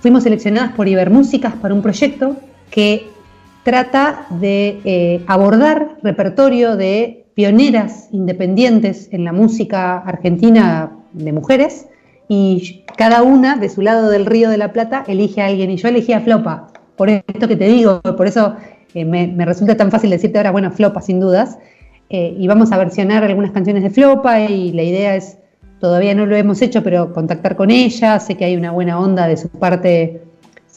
fuimos 0.00 0.22
seleccionadas 0.22 0.72
por 0.72 0.88
Ibermúsicas 0.88 1.54
para 1.54 1.74
un 1.74 1.82
proyecto 1.82 2.36
que 2.70 3.08
trata 3.64 4.26
de 4.30 4.80
eh, 4.84 5.24
abordar 5.26 5.98
repertorio 6.02 6.76
de 6.76 7.26
pioneras 7.34 8.08
independientes 8.12 9.08
en 9.12 9.24
la 9.24 9.32
música 9.32 9.98
argentina 9.98 10.92
de 11.12 11.32
mujeres 11.32 11.86
y 12.28 12.84
cada 12.96 13.22
una 13.22 13.56
de 13.56 13.68
su 13.68 13.82
lado 13.82 14.10
del 14.10 14.26
río 14.26 14.50
de 14.50 14.58
la 14.58 14.72
Plata 14.72 15.04
elige 15.06 15.40
a 15.40 15.46
alguien. 15.46 15.70
Y 15.70 15.76
yo 15.76 15.88
elegí 15.88 16.12
a 16.12 16.20
Flopa, 16.20 16.72
por 16.96 17.08
esto 17.08 17.48
que 17.48 17.56
te 17.56 17.66
digo, 17.66 18.00
por 18.02 18.26
eso 18.26 18.56
eh, 18.94 19.04
me, 19.04 19.26
me 19.26 19.44
resulta 19.44 19.76
tan 19.76 19.90
fácil 19.90 20.10
decirte 20.10 20.38
ahora, 20.38 20.50
bueno, 20.50 20.70
Flopa 20.70 21.00
sin 21.00 21.20
dudas, 21.20 21.58
Eh, 22.10 22.34
y 22.38 22.46
vamos 22.48 22.72
a 22.72 22.78
versionar 22.78 23.22
algunas 23.24 23.50
canciones 23.50 23.82
de 23.82 23.90
Flopa 23.90 24.40
y 24.40 24.72
la 24.72 24.82
idea 24.82 25.14
es, 25.14 25.38
todavía 25.78 26.14
no 26.14 26.26
lo 26.26 26.36
hemos 26.36 26.62
hecho, 26.62 26.82
pero 26.82 27.12
contactar 27.12 27.54
con 27.54 27.70
ella, 27.70 28.18
sé 28.18 28.36
que 28.36 28.44
hay 28.44 28.56
una 28.56 28.70
buena 28.70 28.98
onda 28.98 29.28
de 29.28 29.36
su 29.36 29.48
parte 29.48 30.22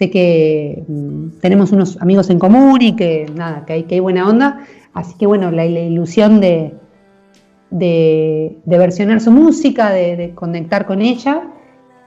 sé 0.01 0.09
que 0.09 0.83
mm, 0.87 1.39
tenemos 1.41 1.71
unos 1.71 2.01
amigos 2.01 2.29
en 2.29 2.39
común 2.39 2.81
y 2.81 2.95
que 2.95 3.29
nada, 3.35 3.65
que 3.65 3.73
hay, 3.73 3.83
que 3.83 3.95
hay 3.95 3.99
buena 3.99 4.27
onda. 4.27 4.65
Así 4.93 5.13
que 5.17 5.27
bueno, 5.27 5.51
la, 5.51 5.63
la 5.65 5.79
ilusión 5.79 6.41
de, 6.41 6.73
de, 7.69 8.57
versionar 8.65 9.21
su 9.21 9.31
música, 9.31 9.91
de, 9.91 10.15
de 10.15 10.33
conectar 10.33 10.85
con 10.85 11.01
ella. 11.01 11.43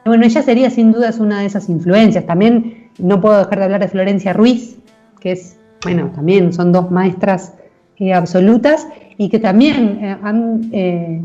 Bueno, 0.04 0.24
ella 0.24 0.42
sería 0.42 0.70
sin 0.70 0.92
duda 0.92 1.10
una 1.20 1.40
de 1.40 1.46
esas 1.46 1.68
influencias. 1.68 2.26
También 2.26 2.90
no 2.98 3.20
puedo 3.20 3.38
dejar 3.38 3.58
de 3.58 3.64
hablar 3.64 3.80
de 3.80 3.88
Florencia 3.88 4.32
Ruiz, 4.32 4.76
que 5.20 5.32
es, 5.32 5.56
bueno, 5.84 6.10
también 6.14 6.52
son 6.52 6.72
dos 6.72 6.90
maestras 6.90 7.54
eh, 7.98 8.12
absolutas 8.12 8.86
y 9.18 9.28
que 9.28 9.38
también 9.38 9.98
eh, 10.02 10.16
han, 10.22 10.70
eh, 10.72 11.22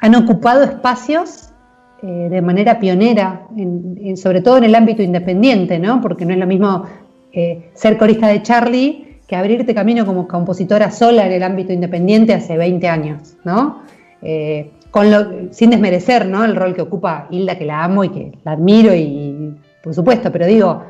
han 0.00 0.14
ocupado 0.14 0.62
espacios 0.64 1.50
de 2.02 2.42
manera 2.42 2.78
pionera, 2.80 3.46
en- 3.56 4.14
sobre 4.18 4.42
todo 4.42 4.58
en 4.58 4.64
el 4.64 4.74
ámbito 4.74 5.02
independiente, 5.02 5.78
¿no? 5.78 6.02
Porque 6.02 6.26
no 6.26 6.34
es 6.34 6.38
lo 6.38 6.46
mismo 6.46 6.84
ser 7.72 7.96
corista 7.96 8.28
de 8.28 8.42
Charlie 8.42 9.20
que 9.26 9.34
abrirte 9.34 9.74
camino 9.74 10.04
como 10.04 10.28
compositora 10.28 10.90
sola 10.90 11.24
en 11.24 11.32
el 11.32 11.42
ámbito 11.42 11.72
independiente 11.72 12.34
hace 12.34 12.58
20 12.58 12.88
años, 12.88 13.38
¿no? 13.44 13.80
Sin 15.50 15.70
desmerecer 15.70 16.26
¿no? 16.26 16.44
el 16.44 16.54
rol 16.56 16.74
que 16.74 16.82
ocupa 16.82 17.26
Hilda, 17.30 17.56
que 17.56 17.64
la 17.64 17.82
amo 17.82 18.04
y 18.04 18.10
que 18.10 18.32
la 18.44 18.52
admiro, 18.52 18.94
y 18.94 19.54
por 19.82 19.94
supuesto, 19.94 20.30
pero 20.30 20.46
digo, 20.46 20.84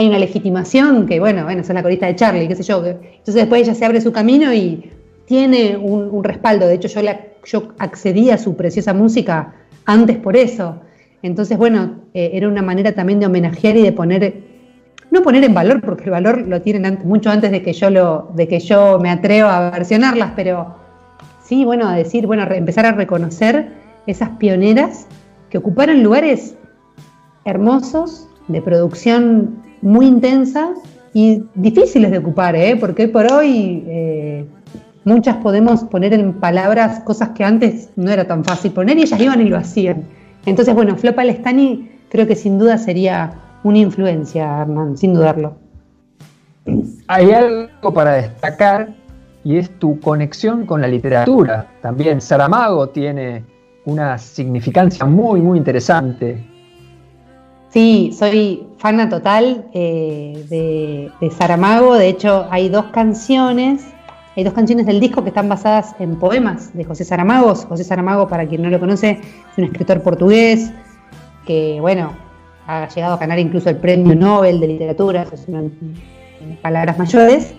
hay 0.00 0.08
una 0.08 0.18
legitimación 0.18 1.06
que, 1.06 1.20
bueno, 1.20 1.44
bueno, 1.44 1.62
sos 1.62 1.74
la 1.74 1.82
corista 1.82 2.06
de 2.06 2.16
Charlie, 2.16 2.48
qué 2.48 2.56
sé 2.56 2.62
yo. 2.62 2.84
Entonces 2.84 3.34
después 3.34 3.62
ella 3.62 3.74
se 3.74 3.84
abre 3.84 4.00
su 4.00 4.12
camino 4.12 4.52
y 4.52 4.90
tiene 5.26 5.76
un, 5.76 6.24
respaldo. 6.24 6.66
De 6.66 6.74
hecho, 6.74 6.88
yo, 6.88 7.00
yo 7.44 7.68
accedí 7.78 8.30
a 8.30 8.38
su 8.38 8.56
preciosa 8.56 8.94
música 8.94 9.54
antes 9.84 10.16
por 10.16 10.36
eso. 10.36 10.80
Entonces, 11.22 11.58
bueno, 11.58 11.96
eh, 12.14 12.30
era 12.32 12.48
una 12.48 12.62
manera 12.62 12.92
también 12.92 13.20
de 13.20 13.26
homenajear 13.26 13.76
y 13.76 13.82
de 13.82 13.92
poner, 13.92 14.42
no 15.10 15.22
poner 15.22 15.44
en 15.44 15.52
valor, 15.52 15.82
porque 15.82 16.04
el 16.04 16.10
valor 16.10 16.48
lo 16.48 16.62
tienen 16.62 16.98
mucho 17.04 17.30
antes 17.30 17.50
de 17.50 17.62
que 17.62 17.74
yo 17.74 17.90
lo, 17.90 18.30
de 18.34 18.48
que 18.48 18.58
yo 18.58 18.98
me 18.98 19.10
atreva 19.10 19.68
a 19.68 19.70
versionarlas, 19.70 20.32
pero 20.34 20.76
sí, 21.44 21.64
bueno, 21.66 21.86
a 21.88 21.94
decir, 21.94 22.26
bueno, 22.26 22.46
re- 22.46 22.56
empezar 22.56 22.86
a 22.86 22.92
reconocer 22.92 23.68
esas 24.06 24.30
pioneras 24.30 25.06
que 25.50 25.58
ocuparon 25.58 26.02
lugares 26.02 26.54
hermosos, 27.44 28.26
de 28.48 28.62
producción 28.62 29.69
muy 29.82 30.06
intensa 30.06 30.74
y 31.12 31.42
difíciles 31.54 32.10
de 32.10 32.18
ocupar, 32.18 32.54
¿eh? 32.54 32.76
porque 32.76 33.08
por 33.08 33.30
hoy 33.32 33.84
eh, 33.86 34.44
muchas 35.04 35.36
podemos 35.36 35.84
poner 35.84 36.12
en 36.14 36.34
palabras 36.34 37.00
cosas 37.00 37.30
que 37.30 37.44
antes 37.44 37.90
no 37.96 38.10
era 38.10 38.26
tan 38.26 38.44
fácil 38.44 38.72
poner 38.72 38.98
y 38.98 39.02
ellas 39.02 39.20
iban 39.20 39.40
y 39.40 39.44
lo 39.44 39.56
hacían. 39.56 40.04
Entonces, 40.46 40.74
bueno, 40.74 40.96
Flo 40.96 41.14
Palestani 41.14 41.90
creo 42.08 42.26
que 42.26 42.36
sin 42.36 42.58
duda 42.58 42.78
sería 42.78 43.32
una 43.62 43.78
influencia, 43.78 44.62
Hernán, 44.62 44.96
sin 44.96 45.14
dudarlo. 45.14 45.54
Hay 47.08 47.30
algo 47.30 47.92
para 47.92 48.12
destacar 48.12 48.94
y 49.44 49.56
es 49.56 49.70
tu 49.78 49.98
conexión 50.00 50.66
con 50.66 50.80
la 50.80 50.88
literatura. 50.88 51.66
También 51.82 52.20
Saramago 52.20 52.88
tiene 52.88 53.44
una 53.84 54.18
significancia 54.18 55.04
muy, 55.06 55.40
muy 55.40 55.58
interesante. 55.58 56.44
Sí, 57.70 58.12
soy 58.18 58.66
fana 58.78 59.08
total 59.08 59.66
eh, 59.72 60.44
de, 60.48 61.12
de 61.20 61.30
Saramago. 61.30 61.94
De 61.94 62.08
hecho, 62.08 62.46
hay 62.50 62.68
dos 62.68 62.86
canciones, 62.86 63.84
hay 64.36 64.42
dos 64.42 64.54
canciones 64.54 64.86
del 64.86 64.98
disco 64.98 65.22
que 65.22 65.28
están 65.28 65.48
basadas 65.48 65.94
en 66.00 66.18
poemas 66.18 66.74
de 66.76 66.82
José 66.84 67.04
Saramago. 67.04 67.54
José 67.54 67.84
Saramago, 67.84 68.26
para 68.28 68.46
quien 68.46 68.62
no 68.62 68.70
lo 68.70 68.80
conoce, 68.80 69.20
es 69.20 69.58
un 69.58 69.64
escritor 69.64 70.02
portugués 70.02 70.72
que, 71.46 71.78
bueno, 71.80 72.12
ha 72.66 72.88
llegado 72.88 73.14
a 73.14 73.18
ganar 73.18 73.38
incluso 73.38 73.70
el 73.70 73.76
premio 73.76 74.16
Nobel 74.16 74.58
de 74.58 74.66
literatura, 74.66 75.26
eso 75.32 75.46
palabras 76.62 76.98
mayores. 76.98 77.54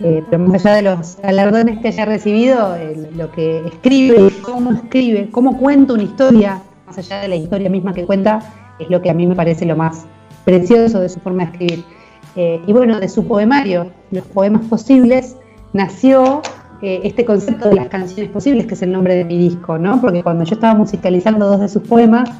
Eh, 0.00 0.22
pero 0.30 0.44
más 0.44 0.64
allá 0.64 0.76
de 0.76 0.82
los 0.82 1.16
galardones 1.20 1.80
que 1.80 1.88
haya 1.88 2.04
recibido, 2.04 2.76
eh, 2.76 3.10
lo 3.16 3.32
que 3.32 3.66
escribe, 3.66 4.30
cómo 4.42 4.70
escribe, 4.70 5.28
cómo 5.32 5.58
cuenta 5.58 5.94
una 5.94 6.04
historia, 6.04 6.62
más 6.86 6.98
allá 6.98 7.18
de 7.18 7.26
la 7.26 7.34
historia 7.34 7.68
misma 7.68 7.92
que 7.92 8.06
cuenta, 8.06 8.40
es 8.78 8.90
lo 8.90 9.00
que 9.02 9.10
a 9.10 9.14
mí 9.14 9.26
me 9.26 9.34
parece 9.34 9.64
lo 9.66 9.76
más 9.76 10.06
precioso 10.44 11.00
de 11.00 11.08
su 11.08 11.20
forma 11.20 11.44
de 11.44 11.50
escribir. 11.50 11.84
Eh, 12.36 12.60
y 12.66 12.72
bueno, 12.72 13.00
de 13.00 13.08
su 13.08 13.26
poemario, 13.26 13.90
Los 14.10 14.24
Poemas 14.26 14.64
Posibles, 14.66 15.36
nació 15.72 16.40
eh, 16.82 17.00
este 17.04 17.24
concepto 17.24 17.68
de 17.68 17.74
las 17.74 17.88
canciones 17.88 18.30
posibles, 18.30 18.66
que 18.66 18.74
es 18.74 18.82
el 18.82 18.92
nombre 18.92 19.14
de 19.14 19.24
mi 19.24 19.36
disco, 19.36 19.78
¿no? 19.78 20.00
Porque 20.00 20.22
cuando 20.22 20.44
yo 20.44 20.54
estaba 20.54 20.74
musicalizando 20.74 21.46
dos 21.46 21.60
de 21.60 21.68
sus 21.68 21.82
poemas, 21.82 22.30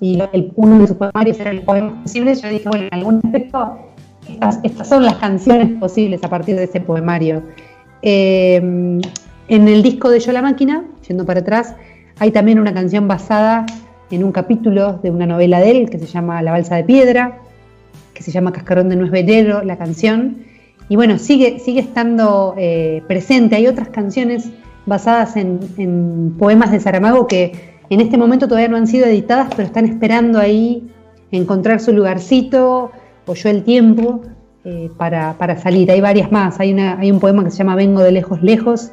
y 0.00 0.22
uno 0.56 0.78
de 0.78 0.86
sus 0.86 0.96
poemarios 0.96 1.40
era 1.40 1.50
el 1.50 1.62
poema 1.62 2.02
posible, 2.02 2.34
yo 2.34 2.48
dije, 2.48 2.68
bueno, 2.68 2.84
en 2.84 2.94
algún 2.94 3.20
aspecto, 3.24 3.78
estas, 4.28 4.60
estas 4.62 4.88
son 4.88 5.04
las 5.04 5.16
canciones 5.16 5.78
posibles 5.80 6.22
a 6.22 6.28
partir 6.28 6.56
de 6.56 6.64
ese 6.64 6.80
poemario. 6.80 7.42
Eh, 8.02 8.56
en 9.48 9.68
el 9.68 9.82
disco 9.82 10.10
de 10.10 10.20
Yo 10.20 10.32
la 10.32 10.42
Máquina, 10.42 10.84
yendo 11.08 11.24
para 11.24 11.40
atrás, 11.40 11.74
hay 12.18 12.30
también 12.30 12.58
una 12.58 12.74
canción 12.74 13.08
basada 13.08 13.66
en 14.10 14.24
un 14.24 14.32
capítulo 14.32 15.00
de 15.02 15.10
una 15.10 15.26
novela 15.26 15.60
de 15.60 15.70
él 15.70 15.90
que 15.90 15.98
se 15.98 16.06
llama 16.06 16.42
La 16.42 16.52
Balsa 16.52 16.76
de 16.76 16.84
Piedra, 16.84 17.40
que 18.14 18.22
se 18.22 18.30
llama 18.30 18.52
Cascarón 18.52 18.88
de 18.88 18.96
Nuez 18.96 19.10
Velero, 19.10 19.62
la 19.62 19.76
canción. 19.76 20.38
Y 20.88 20.96
bueno, 20.96 21.18
sigue, 21.18 21.58
sigue 21.58 21.80
estando 21.80 22.54
eh, 22.56 23.02
presente. 23.06 23.56
Hay 23.56 23.66
otras 23.66 23.88
canciones 23.88 24.50
basadas 24.86 25.36
en, 25.36 26.34
poemas 26.38 26.70
de 26.70 26.80
Saramago 26.80 27.26
que 27.26 27.76
en 27.90 28.00
este 28.00 28.16
momento 28.16 28.46
todavía 28.46 28.68
no 28.68 28.76
han 28.76 28.86
sido 28.86 29.06
editadas, 29.06 29.48
pero 29.54 29.66
están 29.66 29.84
esperando 29.84 30.38
ahí 30.38 30.88
encontrar 31.32 31.80
su 31.80 31.92
lugarcito 31.92 32.92
o 33.26 33.34
yo 33.34 33.48
el 33.48 33.64
tiempo 33.64 34.22
eh, 34.64 34.90
para, 34.96 35.34
para 35.34 35.58
salir. 35.58 35.90
Hay 35.90 36.00
varias 36.00 36.30
más. 36.30 36.60
Hay, 36.60 36.72
una, 36.72 36.98
hay 36.98 37.10
un 37.10 37.18
poema 37.18 37.44
que 37.44 37.50
se 37.50 37.58
llama 37.58 37.74
Vengo 37.74 38.02
de 38.02 38.12
lejos, 38.12 38.42
lejos, 38.42 38.92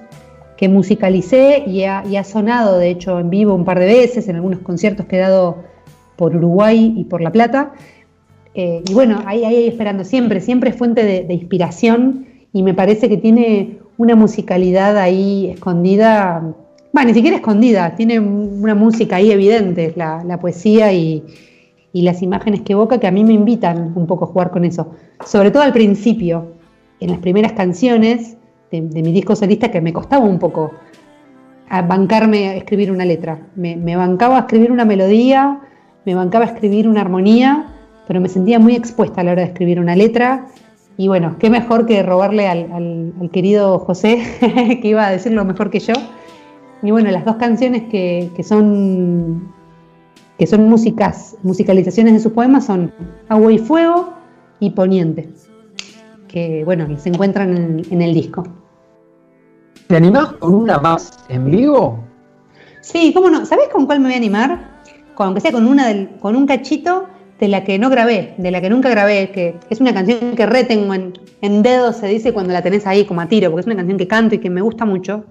que 0.64 0.70
musicalicé 0.70 1.66
y 1.68 1.84
ha, 1.84 2.06
y 2.10 2.16
ha 2.16 2.24
sonado, 2.24 2.78
de 2.78 2.90
hecho, 2.90 3.20
en 3.20 3.30
vivo 3.30 3.54
un 3.54 3.66
par 3.66 3.80
de 3.80 3.86
veces 3.86 4.30
en 4.30 4.38
algunos 4.38 4.60
conciertos 4.60 5.08
que 5.08 5.18
he 5.18 5.20
dado 5.20 5.58
por 6.16 6.34
Uruguay 6.34 6.94
y 6.96 7.04
por 7.04 7.20
La 7.20 7.34
Plata. 7.34 7.74
Eh, 8.56 8.82
y 8.90 8.94
bueno, 8.94 9.22
ahí, 9.26 9.44
ahí 9.44 9.68
esperando 9.68 10.06
siempre, 10.06 10.40
siempre 10.40 10.70
es 10.70 10.78
fuente 10.78 11.04
de, 11.04 11.26
de 11.26 11.34
inspiración 11.34 12.28
y 12.54 12.64
me 12.64 12.74
parece 12.74 13.10
que 13.10 13.18
tiene 13.18 13.80
una 13.98 14.16
musicalidad 14.16 14.98
ahí 14.98 15.50
escondida, 15.50 16.56
bueno, 16.94 17.10
ni 17.10 17.14
siquiera 17.14 17.36
escondida, 17.36 17.96
tiene 17.98 18.22
una 18.22 18.74
música 18.74 19.18
ahí 19.18 19.32
evidente, 19.32 19.92
la, 19.98 20.24
la 20.24 20.40
poesía 20.40 20.94
y, 20.94 21.26
y 21.92 22.04
las 22.04 22.22
imágenes 22.22 22.62
que 22.62 22.72
evoca 22.72 23.02
que 23.02 23.08
a 23.08 23.12
mí 23.12 23.26
me 23.26 23.34
invitan 23.34 23.92
un 23.98 24.08
poco 24.08 24.24
a 24.24 24.28
jugar 24.30 24.52
con 24.52 24.64
eso. 24.64 24.92
Sobre 25.26 25.52
todo 25.52 25.64
al 25.64 25.74
principio, 25.74 26.54
en 27.02 27.10
las 27.10 27.20
primeras 27.20 27.52
canciones 27.52 28.38
de, 28.82 29.02
mi 29.02 29.12
disco 29.12 29.36
solista, 29.36 29.72
que 29.72 29.82
me 29.82 29.94
costaba 29.94 30.26
un 30.26 30.40
poco 30.40 30.72
bancarme 31.70 32.50
a 32.50 32.56
escribir 32.56 32.92
una 32.92 33.06
letra. 33.06 33.40
Me, 33.56 33.76
me 33.76 33.96
bancaba 33.96 34.38
a 34.38 34.40
escribir 34.42 34.72
una 34.72 34.86
melodía, 34.86 35.60
me 36.06 36.16
bancaba 36.16 36.46
a 36.46 36.50
escribir 36.50 36.88
una 36.88 37.02
armonía, 37.02 37.68
pero 38.08 38.22
me 38.22 38.30
sentía 38.30 38.60
muy 38.60 38.76
expuesta 38.76 39.22
a 39.22 39.24
la 39.24 39.32
hora 39.32 39.42
de 39.42 39.48
escribir 39.48 39.80
una 39.80 39.96
letra. 39.96 40.48
Y 40.98 41.08
bueno, 41.08 41.38
qué 41.40 41.50
mejor 41.50 41.88
que 41.88 42.04
robarle 42.04 42.48
al, 42.48 42.72
al- 42.72 43.30
querido 43.32 43.80
José, 43.80 44.22
que 44.82 44.88
iba 44.88 45.08
a 45.08 45.12
decirlo 45.12 45.44
mejor 45.46 45.70
que 45.72 45.80
yo. 45.80 45.94
Y 46.84 46.92
bueno, 46.92 47.10
las 47.12 47.26
dos 47.26 47.38
canciones 47.38 47.84
que, 47.90 48.30
que 48.36 48.44
son 48.44 49.52
que 50.38 50.48
son 50.48 50.68
músicas, 50.68 51.38
musicalizaciones 51.44 52.14
de 52.14 52.20
sus 52.20 52.34
poemas 52.34 52.66
son 52.66 52.92
Agua 53.30 53.52
y 53.54 53.60
Fuego 53.60 54.14
y 54.60 54.72
Poniente, 54.72 55.30
que 56.28 56.64
bueno, 56.66 56.88
se 56.98 57.10
encuentran 57.10 57.56
en, 57.56 57.82
en 57.92 58.02
el 58.02 58.14
disco. 58.14 58.44
¿Te 59.88 59.98
animás 59.98 60.34
con 60.34 60.54
una 60.54 60.80
más 60.80 61.12
en 61.30 61.50
vivo? 61.52 62.04
Sí, 62.82 63.12
cómo 63.14 63.30
no. 63.30 63.46
¿Sabés 63.46 63.70
con 63.70 63.86
cuál 63.86 64.00
me 64.00 64.06
voy 64.06 64.14
a 64.14 64.18
animar? 64.18 64.82
Con, 65.16 65.28
aunque 65.28 65.42
sea 65.42 65.52
con 65.52 65.68
una 65.68 65.88
del, 65.88 66.10
con 66.20 66.36
un 66.36 66.48
cachito 66.48 67.08
de 67.40 67.48
la 67.48 67.64
que 67.64 67.78
no 67.78 67.90
grabé, 67.90 68.36
de 68.38 68.52
la 68.52 68.62
que 68.62 68.70
nunca 68.70 68.90
grabé, 68.90 69.32
que 69.32 69.60
es 69.70 69.82
una 69.82 69.94
canción 69.94 70.36
que 70.36 70.46
retengo 70.46 70.94
en, 70.94 71.14
en 71.42 71.62
dedos, 71.62 71.98
se 71.98 72.08
dice 72.08 72.34
cuando 72.34 72.54
la 72.54 72.62
tenés 72.62 72.88
ahí 72.88 73.06
como 73.06 73.22
a 73.22 73.28
tiro, 73.28 73.52
porque 73.52 73.62
es 73.62 73.66
una 73.68 73.76
canción 73.76 73.98
que 73.98 74.08
canto 74.08 74.36
y 74.36 74.40
que 74.40 74.50
me 74.50 74.62
gusta 74.62 74.86
mucho. 74.86 75.26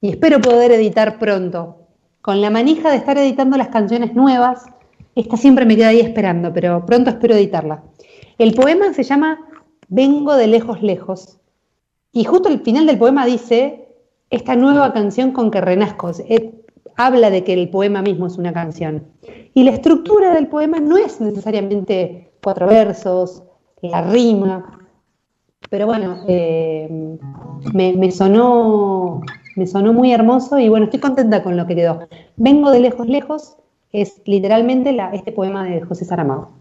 Y 0.00 0.10
espero 0.10 0.40
poder 0.40 0.72
editar 0.72 1.18
pronto. 1.18 1.76
Con 2.22 2.40
la 2.40 2.50
manija 2.50 2.90
de 2.90 2.96
estar 2.96 3.18
editando 3.18 3.56
las 3.56 3.68
canciones 3.68 4.14
nuevas, 4.14 4.64
esta 5.14 5.36
siempre 5.36 5.64
me 5.66 5.76
queda 5.76 5.88
ahí 5.88 6.00
esperando, 6.00 6.52
pero 6.52 6.86
pronto 6.86 7.10
espero 7.10 7.34
editarla. 7.34 7.82
El 8.38 8.54
poema 8.54 8.94
se 8.94 9.02
llama 9.02 9.40
Vengo 9.88 10.36
de 10.36 10.46
lejos, 10.46 10.82
lejos. 10.82 11.39
Y 12.12 12.24
justo 12.24 12.48
el 12.48 12.60
final 12.60 12.86
del 12.86 12.98
poema 12.98 13.24
dice, 13.26 13.88
esta 14.30 14.56
nueva 14.56 14.92
canción 14.92 15.32
con 15.32 15.50
que 15.50 15.60
renazco. 15.60 16.10
Eh, 16.28 16.54
habla 16.96 17.30
de 17.30 17.44
que 17.44 17.52
el 17.52 17.68
poema 17.68 18.02
mismo 18.02 18.26
es 18.26 18.36
una 18.36 18.52
canción. 18.52 19.04
Y 19.54 19.64
la 19.64 19.72
estructura 19.72 20.34
del 20.34 20.48
poema 20.48 20.80
no 20.80 20.96
es 20.96 21.20
necesariamente 21.20 22.30
cuatro 22.42 22.66
versos, 22.66 23.42
la 23.82 24.02
rima. 24.02 24.78
Pero 25.68 25.86
bueno, 25.86 26.24
eh, 26.26 27.18
me, 27.72 28.10
sonó, 28.10 29.22
me 29.56 29.66
sonó 29.66 29.92
muy 29.92 30.12
hermoso 30.12 30.58
y 30.58 30.68
bueno, 30.68 30.86
estoy 30.86 31.00
contenta 31.00 31.42
con 31.42 31.56
lo 31.56 31.66
que 31.66 31.76
quedó. 31.76 32.08
Vengo 32.36 32.70
de 32.70 32.80
lejos, 32.80 33.06
lejos, 33.06 33.56
es 33.92 34.22
literalmente 34.24 34.96
este 35.12 35.32
poema 35.32 35.64
de 35.64 35.80
José 35.82 36.04
Saramago. 36.04 36.59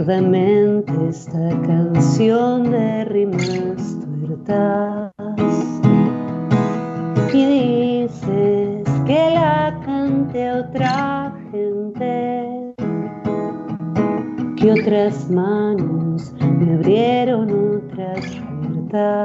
Sordamente 0.00 0.90
esta 1.10 1.50
canción 1.66 2.70
de 2.70 3.04
rimas 3.04 3.98
tuertas. 4.00 5.12
Y 7.34 7.44
dices 7.44 8.88
que 9.04 9.30
la 9.34 9.78
cante 9.84 10.52
otra 10.52 11.34
gente, 11.50 12.74
que 14.56 14.72
otras 14.72 15.30
manos 15.30 16.32
me 16.40 16.76
abrieron 16.76 17.82
otras 17.84 18.24
puertas. 18.62 19.19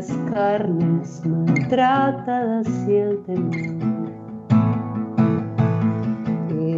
Las 0.00 0.16
carnes 0.32 1.22
maltratadas 1.26 2.66
y 2.88 2.94
el 2.94 3.22
temor. 3.24 4.08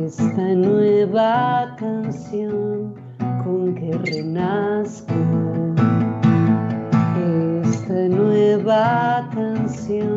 Esta 0.04 0.42
nueva 0.56 1.76
canción 1.78 2.94
con 3.44 3.76
que 3.76 3.92
renazco 3.92 5.14
esta 7.62 8.08
nueva 8.08 9.30
canción 9.32 10.11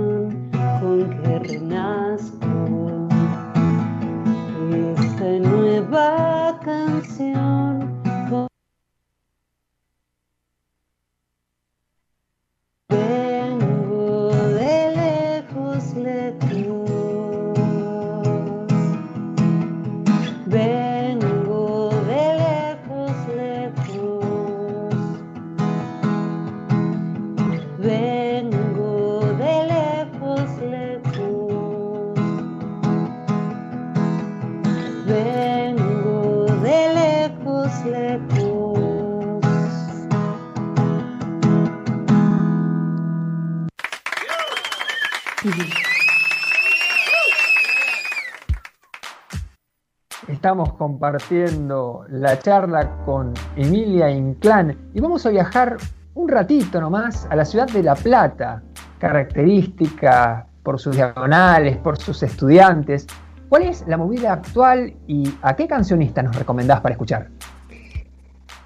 Estamos 50.46 50.74
compartiendo 50.74 52.06
la 52.08 52.38
charla 52.38 52.98
con 53.04 53.34
Emilia 53.56 54.12
Inclán 54.12 54.78
y 54.94 55.00
vamos 55.00 55.26
a 55.26 55.32
viajar 55.32 55.78
un 56.14 56.30
ratito 56.30 56.80
nomás 56.80 57.28
a 57.32 57.36
la 57.36 57.44
ciudad 57.44 57.68
de 57.68 57.82
La 57.82 57.96
Plata, 57.96 58.62
característica 59.00 60.46
por 60.62 60.80
sus 60.80 60.98
diagonales, 60.98 61.78
por 61.78 61.98
sus 61.98 62.22
estudiantes. 62.22 63.08
¿Cuál 63.50 63.64
es 63.64 63.86
la 63.88 63.98
movida 63.98 64.34
actual 64.34 64.94
y 65.08 65.34
a 65.42 65.56
qué 65.56 65.68
cancionista 65.68 66.22
nos 66.22 66.36
recomendás 66.36 66.80
para 66.80 66.94
escuchar? 66.94 67.30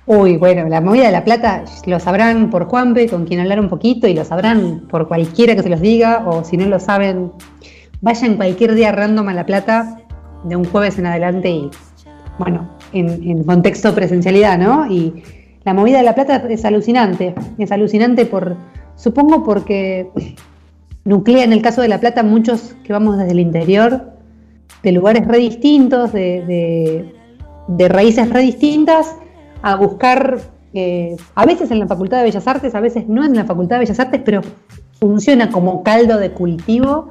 Uy, 0.06 0.36
bueno, 0.36 0.68
la 0.68 0.82
movida 0.82 1.06
de 1.06 1.14
La 1.14 1.24
Plata 1.24 1.64
lo 1.86 2.00
sabrán 2.02 2.50
por 2.50 2.66
Juanpe, 2.66 3.08
con 3.08 3.26
quien 3.26 3.40
hablar 3.40 3.62
un 3.62 3.70
poquito, 3.70 4.06
y 4.06 4.14
lo 4.14 4.26
sabrán 4.26 4.82
por 4.90 5.08
cualquiera 5.08 5.56
que 5.56 5.64
se 5.64 5.70
los 5.70 5.80
diga, 5.80 6.28
o 6.28 6.44
si 6.44 6.58
no 6.58 6.66
lo 6.66 6.78
saben, 6.78 7.32
vayan 8.02 8.36
cualquier 8.36 8.76
día 8.76 8.92
random 8.92 9.30
a 9.30 9.34
La 9.34 9.46
Plata, 9.46 9.96
de 10.44 10.56
un 10.56 10.66
jueves 10.66 10.98
en 11.00 11.06
adelante, 11.06 11.50
y 11.50 11.70
bueno, 12.38 12.70
en, 12.94 13.08
en 13.30 13.44
contexto 13.44 13.94
presencialidad, 13.94 14.58
¿no? 14.58 14.92
Y 14.92 15.24
la 15.66 15.74
movida 15.74 15.98
de 15.98 16.04
La 16.04 16.16
Plata 16.16 16.44
es 16.50 16.66
alucinante, 16.66 17.36
es 17.58 17.72
alucinante 17.72 18.26
por, 18.26 18.56
supongo 18.96 19.44
porque 19.44 20.10
nuclea 21.04 21.44
en 21.44 21.54
el 21.54 21.62
caso 21.62 21.82
de 21.82 21.88
La 21.88 22.00
Plata 22.00 22.24
muchos 22.24 22.76
que 22.84 22.94
vamos 22.94 23.18
desde 23.18 23.32
el 23.32 23.40
interior, 23.40 24.14
de 24.84 24.92
lugares 24.92 25.28
re 25.28 25.40
distintos, 25.40 26.14
de, 26.14 27.14
raíces 27.90 28.30
re 28.30 28.42
distintas, 28.42 29.16
a 29.62 29.76
buscar, 29.76 30.40
eh, 30.74 31.18
a 31.36 31.46
veces 31.46 31.72
en 31.72 31.80
la 31.80 31.88
Facultad 31.88 32.18
de 32.18 32.24
Bellas 32.24 32.48
Artes, 32.48 32.76
a 32.76 32.80
veces 32.80 33.08
no 33.08 33.26
en 33.26 33.36
la 33.36 33.46
Facultad 33.46 33.78
de 33.78 33.82
Bellas 33.82 34.00
Artes, 34.00 34.22
pero 34.24 34.42
funciona 35.00 35.50
como 35.50 35.84
caldo 35.84 36.18
de 36.18 36.32
cultivo 36.32 37.10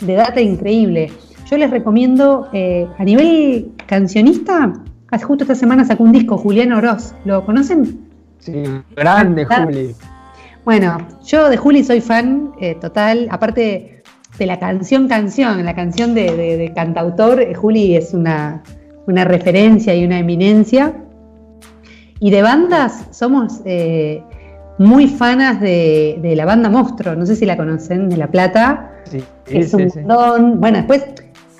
de 0.00 0.14
data 0.14 0.40
increíble. 0.40 1.12
Yo 1.52 1.58
les 1.58 1.70
recomiendo, 1.70 2.48
eh, 2.54 2.88
a 2.96 3.04
nivel 3.04 3.72
cancionista, 3.86 4.72
hace 5.10 5.22
justo 5.26 5.44
esta 5.44 5.54
semana 5.54 5.84
sacó 5.84 6.02
un 6.02 6.10
disco, 6.10 6.38
Julián 6.38 6.72
Oroz, 6.72 7.14
¿lo 7.26 7.44
conocen? 7.44 8.08
Sí, 8.38 8.54
grande, 8.96 9.46
Ah, 9.50 9.64
Juli. 9.66 9.94
Bueno, 10.64 10.96
yo 11.26 11.50
de 11.50 11.58
Juli 11.58 11.84
soy 11.84 12.00
fan 12.00 12.52
eh, 12.58 12.74
total, 12.80 13.28
aparte 13.30 14.02
de 14.38 14.46
la 14.46 14.58
canción 14.58 15.08
canción, 15.08 15.62
la 15.62 15.74
canción 15.74 16.14
de, 16.14 16.34
de- 16.34 16.56
de 16.56 16.72
cantautor, 16.72 17.42
eh, 17.42 17.52
Juli 17.52 17.96
es 17.96 18.14
una, 18.14 18.62
una 19.06 19.24
referencia 19.26 19.94
y 19.94 20.06
una 20.06 20.20
eminencia. 20.20 20.94
Y 22.18 22.30
de 22.30 22.40
bandas 22.40 23.08
somos 23.10 23.60
eh, 23.66 24.22
muy 24.78 25.06
fanas 25.06 25.60
de, 25.60 26.18
de 26.22 26.34
la 26.34 26.46
banda 26.46 26.70
Monstruo, 26.70 27.14
no 27.14 27.26
sé 27.26 27.36
si 27.36 27.44
la 27.44 27.58
conocen, 27.58 28.08
de 28.08 28.16
La 28.16 28.28
Plata, 28.28 28.88
Sí, 29.04 29.22
que 29.44 29.58
es 29.58 29.70
sí, 29.70 29.76
un 29.76 29.90
sí. 29.90 29.98
montón. 29.98 30.58
Bueno, 30.58 30.78
después 30.78 31.04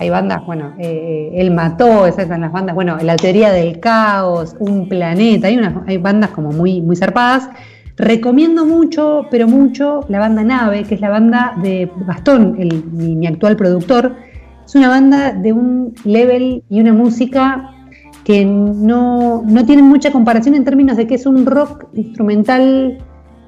hay 0.03 0.11
bandas, 0.11 0.45
bueno, 0.45 0.75
eh, 0.79 1.31
Él 1.35 1.53
Mató, 1.53 2.07
esas 2.07 2.27
son 2.29 2.41
las 2.41 2.51
bandas, 2.53 2.75
bueno, 2.75 2.97
La 3.03 3.17
Teoría 3.17 3.51
del 3.53 3.79
Caos, 3.79 4.57
Un 4.59 4.89
Planeta, 4.89 5.47
hay, 5.47 5.57
unas, 5.57 5.75
hay 5.87 5.97
bandas 5.99 6.31
como 6.31 6.51
muy, 6.51 6.81
muy 6.83 6.97
zarpadas. 6.97 7.49
Recomiendo 7.97 8.65
mucho, 8.67 9.27
pero 9.31 9.47
mucho, 9.47 10.01
la 10.09 10.19
banda 10.19 10.43
Nave, 10.43 10.83
que 10.85 10.95
es 10.97 11.01
la 11.01 11.11
banda 11.11 11.55
de 11.63 11.89
Gastón, 12.07 12.57
el- 12.59 12.85
mi, 12.93 13.15
mi 13.15 13.27
actual 13.27 13.57
productor. 13.57 14.17
Es 14.65 14.75
una 14.75 14.89
banda 14.89 15.33
de 15.33 15.53
un 15.53 15.95
level 16.05 16.65
y 16.69 16.81
una 16.81 16.93
música 16.93 17.71
que 18.25 18.45
no, 18.45 19.43
no 19.47 19.65
tienen 19.67 19.85
mucha 19.85 20.11
comparación 20.11 20.55
en 20.55 20.65
términos 20.65 20.97
de 20.97 21.07
que 21.07 21.15
es 21.15 21.27
un 21.27 21.45
rock 21.47 21.87
instrumental 21.95 22.99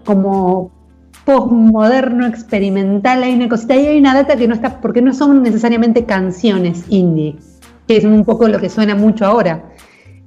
como 0.04 0.70
postmoderno, 1.24 2.26
experimental, 2.26 3.22
hay 3.22 3.34
una 3.34 3.48
cosita 3.48 3.74
y 3.76 3.86
hay 3.86 3.98
una 3.98 4.14
data 4.14 4.36
que 4.36 4.46
no 4.46 4.54
está, 4.54 4.80
porque 4.80 5.00
no 5.00 5.12
son 5.14 5.42
necesariamente 5.42 6.04
canciones 6.04 6.84
indie, 6.88 7.36
que 7.88 7.96
es 7.96 8.04
un 8.04 8.24
poco 8.24 8.46
lo 8.48 8.58
que 8.58 8.68
suena 8.68 8.94
mucho 8.94 9.24
ahora. 9.24 9.64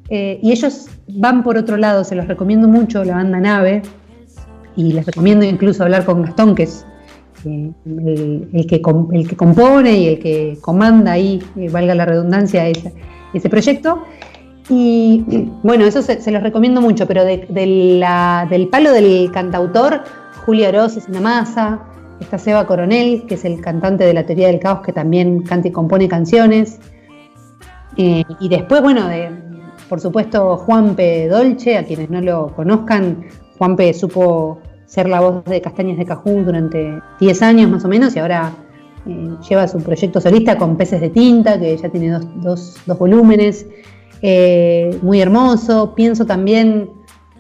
Eh, 0.10 0.40
y 0.42 0.52
ellos 0.52 0.88
van 1.08 1.44
por 1.44 1.58
otro 1.58 1.78
lado, 1.78 2.04
se 2.04 2.16
los 2.16 2.28
recomiendo 2.28 2.68
mucho, 2.68 3.04
la 3.04 3.16
banda 3.16 3.40
Nave, 3.40 3.82
y 4.76 4.94
les 4.94 5.06
recomiendo 5.06 5.46
incluso 5.46 5.84
hablar 5.84 6.06
con 6.06 6.22
Gastón, 6.22 6.56
que 6.56 6.64
es 6.64 6.86
eh, 7.46 7.72
el, 7.86 8.68
que, 8.68 8.82
el 9.12 9.28
que 9.28 9.36
compone 9.36 9.98
y 9.98 10.08
el 10.08 10.20
que 10.20 10.58
comanda 10.62 11.12
ahí, 11.14 11.42
eh, 11.58 11.70
valga 11.70 11.94
la 11.96 12.06
redundancia, 12.06 12.68
ese, 12.68 12.94
ese 13.34 13.50
proyecto. 13.50 14.04
Y 14.70 15.24
bueno, 15.64 15.86
eso 15.86 16.02
se, 16.02 16.30
los 16.30 16.44
recomiendo 16.44 16.82
mucho, 16.82 17.08
pero 17.08 17.24
de- 17.24 17.48
del 17.50 18.68
palo 18.68 18.92
del 18.92 19.32
cantautor, 19.32 20.04
Julio 20.48 20.70
Oroz 20.70 20.96
es 20.96 21.08
una 21.10 21.20
masa, 21.20 21.82
está 22.22 22.38
Seba 22.38 22.66
Coronel, 22.66 23.26
que 23.28 23.36
es 23.36 23.44
el 23.44 23.60
cantante 23.62 24.06
de 24.06 24.14
la 24.14 24.26
teoría 24.26 24.48
del 24.48 24.60
caos, 24.62 24.80
que 24.80 24.94
también 24.94 25.42
canta 25.44 25.68
y 25.68 25.72
compone 25.72 26.08
canciones. 26.08 26.80
Eh, 27.98 28.24
y 28.40 28.48
después, 28.48 28.82
bueno, 28.82 29.10
por 29.90 30.00
supuesto, 30.00 30.56
Juanpe 30.56 31.28
Dolce, 31.28 31.78
a 31.78 31.84
quienes 31.84 32.10
no 32.10 32.22
lo 32.22 32.56
conozcan, 32.56 33.26
Juanpe 33.58 33.94
supo 33.94 34.60
ser 34.86 35.10
la 35.10 35.20
voz 35.20 35.44
de 35.44 35.60
Castañas 35.60 35.98
de 35.98 36.06
Cajú 36.06 36.44
durante 36.46 36.98
10 37.20 37.42
años 37.42 37.70
más 37.70 37.84
o 37.84 37.90
menos 37.90 38.16
y 38.16 38.20
ahora 38.20 38.54
eh, 39.06 39.30
lleva 39.50 39.68
su 39.68 39.80
proyecto 39.80 40.22
solista 40.22 40.58
con 40.58 40.78
Peces 40.78 41.02
de 41.02 41.10
Tinta, 41.10 41.60
que 41.60 41.76
ya 41.76 41.90
tiene 41.90 42.12
dos, 42.12 42.26
dos- 42.42 42.78
dos 42.86 42.98
volúmenes, 42.98 43.66
eh, 44.22 44.98
muy 45.02 45.20
hermoso. 45.20 45.94
Pienso 45.94 46.26
también 46.26 46.90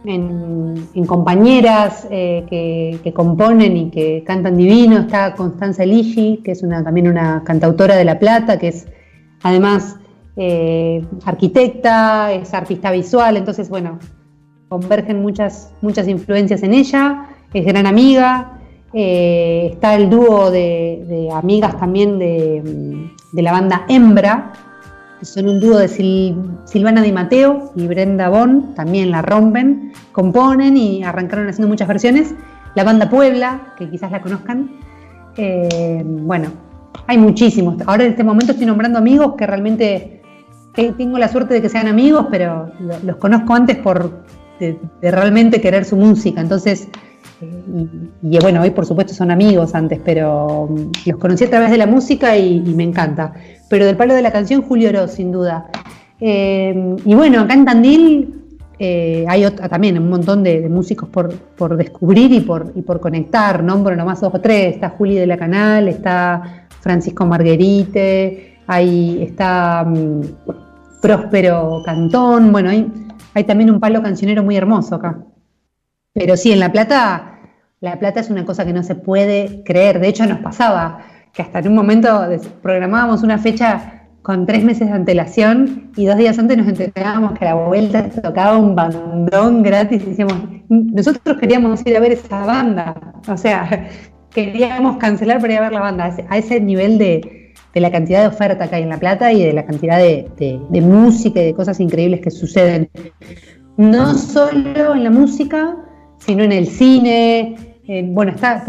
en, 0.08 1.06
compañeras 1.06 2.08
eh, 2.10 2.46
que, 3.04 3.14
componen 3.14 3.78
y 3.78 3.90
que 3.92 4.24
cantan 4.26 4.58
divino. 4.58 5.00
Está 5.00 5.36
Constanza 5.36 5.86
Ligi, 5.86 6.42
que 6.44 6.52
es 6.52 6.62
también 6.62 7.08
una 7.08 7.44
cantautora 7.44 7.96
de 7.96 8.06
La 8.06 8.20
Plata, 8.20 8.58
que 8.58 8.70
es 8.70 8.88
además 9.44 9.98
eh, 10.36 11.06
arquitecta, 11.26 12.32
es 12.32 12.54
artista 12.54 12.92
visual, 12.92 13.38
entonces, 13.38 13.70
bueno, 13.70 14.00
convergen 14.70 15.22
muchas, 15.22 15.72
muchas 15.82 16.08
influencias 16.08 16.64
en 16.64 16.74
ella, 16.74 17.30
es 17.54 17.66
gran 17.66 17.86
amiga, 17.86 18.60
eh, 18.94 19.70
está 19.74 19.96
el 19.96 20.10
dúo 20.10 20.52
de, 20.52 21.30
amigas 21.34 21.80
también 21.80 22.20
de, 22.20 23.10
la 23.34 23.52
banda 23.52 23.86
Hembra, 23.88 24.54
son 25.22 25.50
un 25.50 25.60
dúo 25.60 25.78
de 25.78 25.88
Silvana 25.88 27.02
Di 27.02 27.12
Mateo 27.12 27.72
y 27.76 27.88
Brenda 27.88 28.30
Bon, 28.30 28.74
también 28.76 29.12
la 29.12 29.22
rompen, 29.22 29.94
componen 30.12 30.78
y 30.78 31.04
arrancaron 31.04 31.48
haciendo 31.48 31.68
muchas 31.68 31.88
versiones. 31.88 32.34
La 32.76 32.84
banda 32.84 33.10
Puebla, 33.10 33.74
que 33.78 33.90
quizás 33.90 34.12
la 34.12 34.22
conozcan. 34.22 34.72
Eh, 35.36 36.04
bueno, 36.06 36.50
hay 37.08 37.18
muchísimos. 37.18 37.76
Ahora 37.86 38.04
en 38.04 38.12
este 38.12 38.24
momento 38.24 38.52
estoy 38.52 38.68
nombrando 38.68 39.00
amigos 39.00 39.34
que 39.38 39.48
realmente 39.48 40.22
tengo 40.74 41.18
la 41.18 41.28
suerte 41.28 41.56
de 41.56 41.62
que 41.62 41.70
sean 41.70 41.88
amigos, 41.88 42.28
pero 42.30 42.72
los 43.04 43.16
conozco 43.18 43.54
antes 43.54 43.78
por 43.78 44.24
de, 44.60 44.78
realmente 45.02 45.62
querer 45.62 45.86
su 45.86 45.96
música. 45.96 46.42
Entonces, 46.42 46.88
eh, 47.42 47.88
y, 48.22 48.40
bueno, 48.40 48.62
hoy 48.62 48.72
por 48.72 48.86
supuesto 48.86 49.14
son 49.14 49.32
amigos 49.32 49.76
antes, 49.76 50.00
pero 50.04 50.68
mm, 50.70 51.10
los 51.10 51.20
conocí 51.20 51.46
a 51.46 51.50
través 51.50 51.72
de 51.72 51.78
la 51.78 51.88
música 51.88 52.38
y, 52.38 52.60
me 52.62 52.84
encanta. 52.84 53.34
Pero 53.70 53.86
del 53.86 53.98
palo 53.98 54.14
de 54.14 54.22
la 54.22 54.32
canción, 54.32 54.62
Julio 54.62 54.90
Oro, 54.90 55.08
sin 55.08 55.32
duda. 55.32 55.70
Eh, 56.20 56.96
y 57.06 57.16
bueno, 57.16 57.42
acá 57.42 57.54
en 57.54 57.66
Tandil 57.66 58.44
eh, 58.80 59.26
hay 59.28 59.50
también 59.70 59.98
un 59.98 60.10
montón 60.10 60.44
de, 60.44 60.68
músicos 60.70 61.10
por, 61.10 61.78
descubrir 61.78 62.32
y 62.32 62.42
por, 62.42 62.72
y 62.76 62.82
por 62.82 63.00
conectar. 63.00 63.64
Nombro 63.64 63.96
nomás 63.96 64.22
dos 64.22 64.34
o 64.34 64.42
tres. 64.42 64.76
Está 64.76 64.90
Juli 64.90 65.16
de 65.16 65.28
la 65.28 65.38
Canal, 65.38 65.88
está 65.88 66.68
Francisco 66.82 67.26
Marguerite, 67.26 68.60
ahí 68.68 69.24
está 69.24 69.84
mm, 69.86 70.22
Próspero 71.02 71.82
Cantón. 71.86 72.52
Bueno, 72.52 72.70
hay 72.70 72.90
hay 73.38 73.44
también 73.44 73.70
un 73.70 73.80
palo 73.80 74.02
cancionero 74.02 74.42
muy 74.42 74.58
hermoso 74.58 74.96
acá. 74.96 75.20
Pero 76.12 76.36
sí, 76.36 76.52
en 76.52 76.60
La 76.60 76.72
Plata, 76.72 77.40
La 77.82 78.00
Plata 78.00 78.20
es 78.20 78.32
una 78.32 78.44
cosa 78.46 78.66
que 78.66 78.74
no 78.74 78.82
se 78.82 78.96
puede 78.96 79.62
creer. 79.64 80.00
De 80.00 80.08
hecho, 80.08 80.26
nos 80.26 80.40
pasaba 80.40 81.06
que 81.34 81.42
hasta 81.42 81.60
en 81.60 81.68
un 81.70 81.76
momento 81.76 82.28
programábamos 82.62 83.24
una 83.24 83.38
fecha 83.38 83.98
con 84.28 84.46
tres 84.46 84.62
meses 84.62 84.90
de 84.90 84.94
antelación 84.94 85.90
y 85.96 86.06
dos 86.06 86.18
días 86.18 86.38
antes 86.38 86.58
nos 86.58 86.68
enterábamos 86.68 87.40
que 87.40 87.46
a 87.46 87.56
la 87.56 87.64
vuelta 87.64 88.10
tocaba 88.10 88.58
un 88.58 88.76
bandón 88.76 89.64
gratis 89.64 90.04
y 90.04 90.10
decíamos, 90.10 90.36
nosotros 90.68 91.38
queríamos 91.38 91.86
ir 91.86 91.96
a 91.96 92.02
ver 92.02 92.12
esa 92.12 92.46
banda. 92.46 92.94
O 93.30 93.38
sea, 93.38 93.88
queríamos 94.32 94.98
cancelar 94.98 95.40
para 95.40 95.54
ir 95.54 95.60
a 95.60 95.62
ver 95.62 95.72
la 95.72 95.80
banda. 95.80 96.14
A 96.30 96.38
ese 96.38 96.60
nivel 96.60 96.98
de, 96.98 97.54
la 97.74 97.90
cantidad 97.90 98.20
de 98.20 98.28
oferta 98.28 98.68
que 98.68 98.76
hay 98.76 98.84
en 98.84 98.90
La 98.90 99.00
Plata 99.00 99.32
y 99.32 99.46
de 99.46 99.54
la 99.54 99.66
cantidad 99.66 99.98
de, 99.98 100.60
música 100.82 101.42
y 101.42 101.46
de 101.46 101.54
cosas 101.54 101.80
increíbles 101.80 102.20
que 102.20 102.30
suceden. 102.30 102.90
No 103.78 104.14
solo 104.16 104.94
en 104.94 105.06
la 105.06 105.10
música, 105.10 105.74
sino 106.18 106.44
en 106.44 106.52
el 106.52 106.68
cine. 106.68 107.56
Bueno, 107.88 108.34
está, 108.34 108.64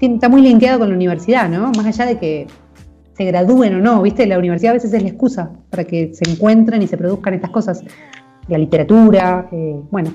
está 0.00 0.28
muy 0.28 0.42
linkeado 0.42 0.80
con 0.80 0.88
la 0.88 0.94
universidad, 0.94 1.48
¿no? 1.48 1.70
Más 1.72 1.86
allá 1.86 2.06
de 2.06 2.18
que 2.18 2.46
se 3.16 3.24
gradúen 3.24 3.76
o 3.76 3.78
no, 3.78 4.02
¿viste? 4.02 4.26
La 4.26 4.38
universidad 4.38 4.72
a 4.72 4.74
veces 4.74 4.92
es 4.92 5.02
la 5.02 5.08
excusa 5.08 5.52
para 5.70 5.84
que 5.84 6.12
se 6.14 6.30
encuentren 6.30 6.82
y 6.82 6.86
se 6.86 6.96
produzcan 6.96 7.34
estas 7.34 7.50
cosas. 7.50 7.84
La 8.48 8.58
literatura, 8.58 9.48
eh, 9.52 9.80
bueno, 9.90 10.10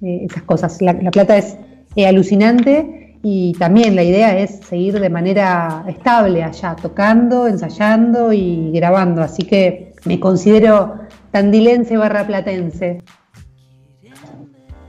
eh, 0.00 0.26
esas 0.30 0.44
cosas. 0.44 0.80
La, 0.80 0.94
Plata 1.10 1.36
es 1.36 1.56
eh, 1.96 2.06
alucinante 2.06 3.18
y 3.22 3.52
también 3.58 3.96
la 3.96 4.04
idea 4.04 4.38
es 4.38 4.60
seguir 4.60 4.98
de 5.00 5.10
manera 5.10 5.84
estable 5.88 6.42
allá, 6.42 6.76
tocando, 6.80 7.48
ensayando 7.48 8.32
y 8.32 8.70
grabando. 8.72 9.22
Así 9.22 9.42
que 9.42 9.92
me 10.04 10.20
considero 10.20 10.94
tandilense 11.32 11.96
barra 11.96 12.26
platense. 12.26 12.98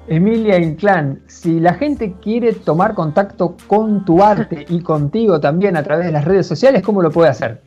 Emilia 0.07 0.57
Inclán, 0.57 1.21
si 1.27 1.59
la 1.59 1.73
gente 1.73 2.15
quiere 2.21 2.53
tomar 2.53 2.95
contacto 2.95 3.55
con 3.67 4.03
tu 4.03 4.23
arte 4.23 4.65
y 4.69 4.81
contigo 4.81 5.39
también 5.39 5.77
a 5.77 5.83
través 5.83 6.07
de 6.07 6.11
las 6.11 6.25
redes 6.25 6.47
sociales, 6.47 6.81
¿cómo 6.81 7.01
lo 7.01 7.11
puede 7.11 7.29
hacer? 7.29 7.61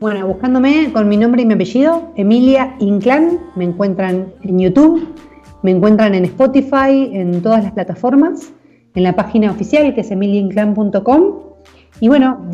Bueno, 0.00 0.26
buscándome 0.26 0.92
con 0.92 1.08
mi 1.08 1.16
nombre 1.16 1.42
y 1.42 1.46
mi 1.46 1.54
apellido, 1.54 2.12
Emilia 2.16 2.76
Inclán, 2.80 3.38
me 3.54 3.64
encuentran 3.64 4.32
en 4.42 4.58
YouTube, 4.58 5.14
me 5.62 5.70
encuentran 5.70 6.14
en 6.14 6.24
Spotify, 6.26 7.10
en 7.12 7.40
todas 7.40 7.64
las 7.64 7.72
plataformas 7.72 8.52
en 8.94 9.02
la 9.02 9.14
página 9.14 9.50
oficial 9.50 9.94
que 9.94 10.00
es 10.00 10.10
emilianclan.com 10.10 11.46
y 12.00 12.08
bueno, 12.08 12.44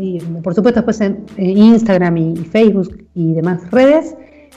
por 0.43 0.55
supuesto 0.55 0.81
después 0.81 1.01
en 1.01 1.25
Instagram 1.37 2.17
y 2.17 2.37
Facebook 2.37 3.07
y 3.15 3.33
demás 3.33 3.71
redes, 3.71 4.17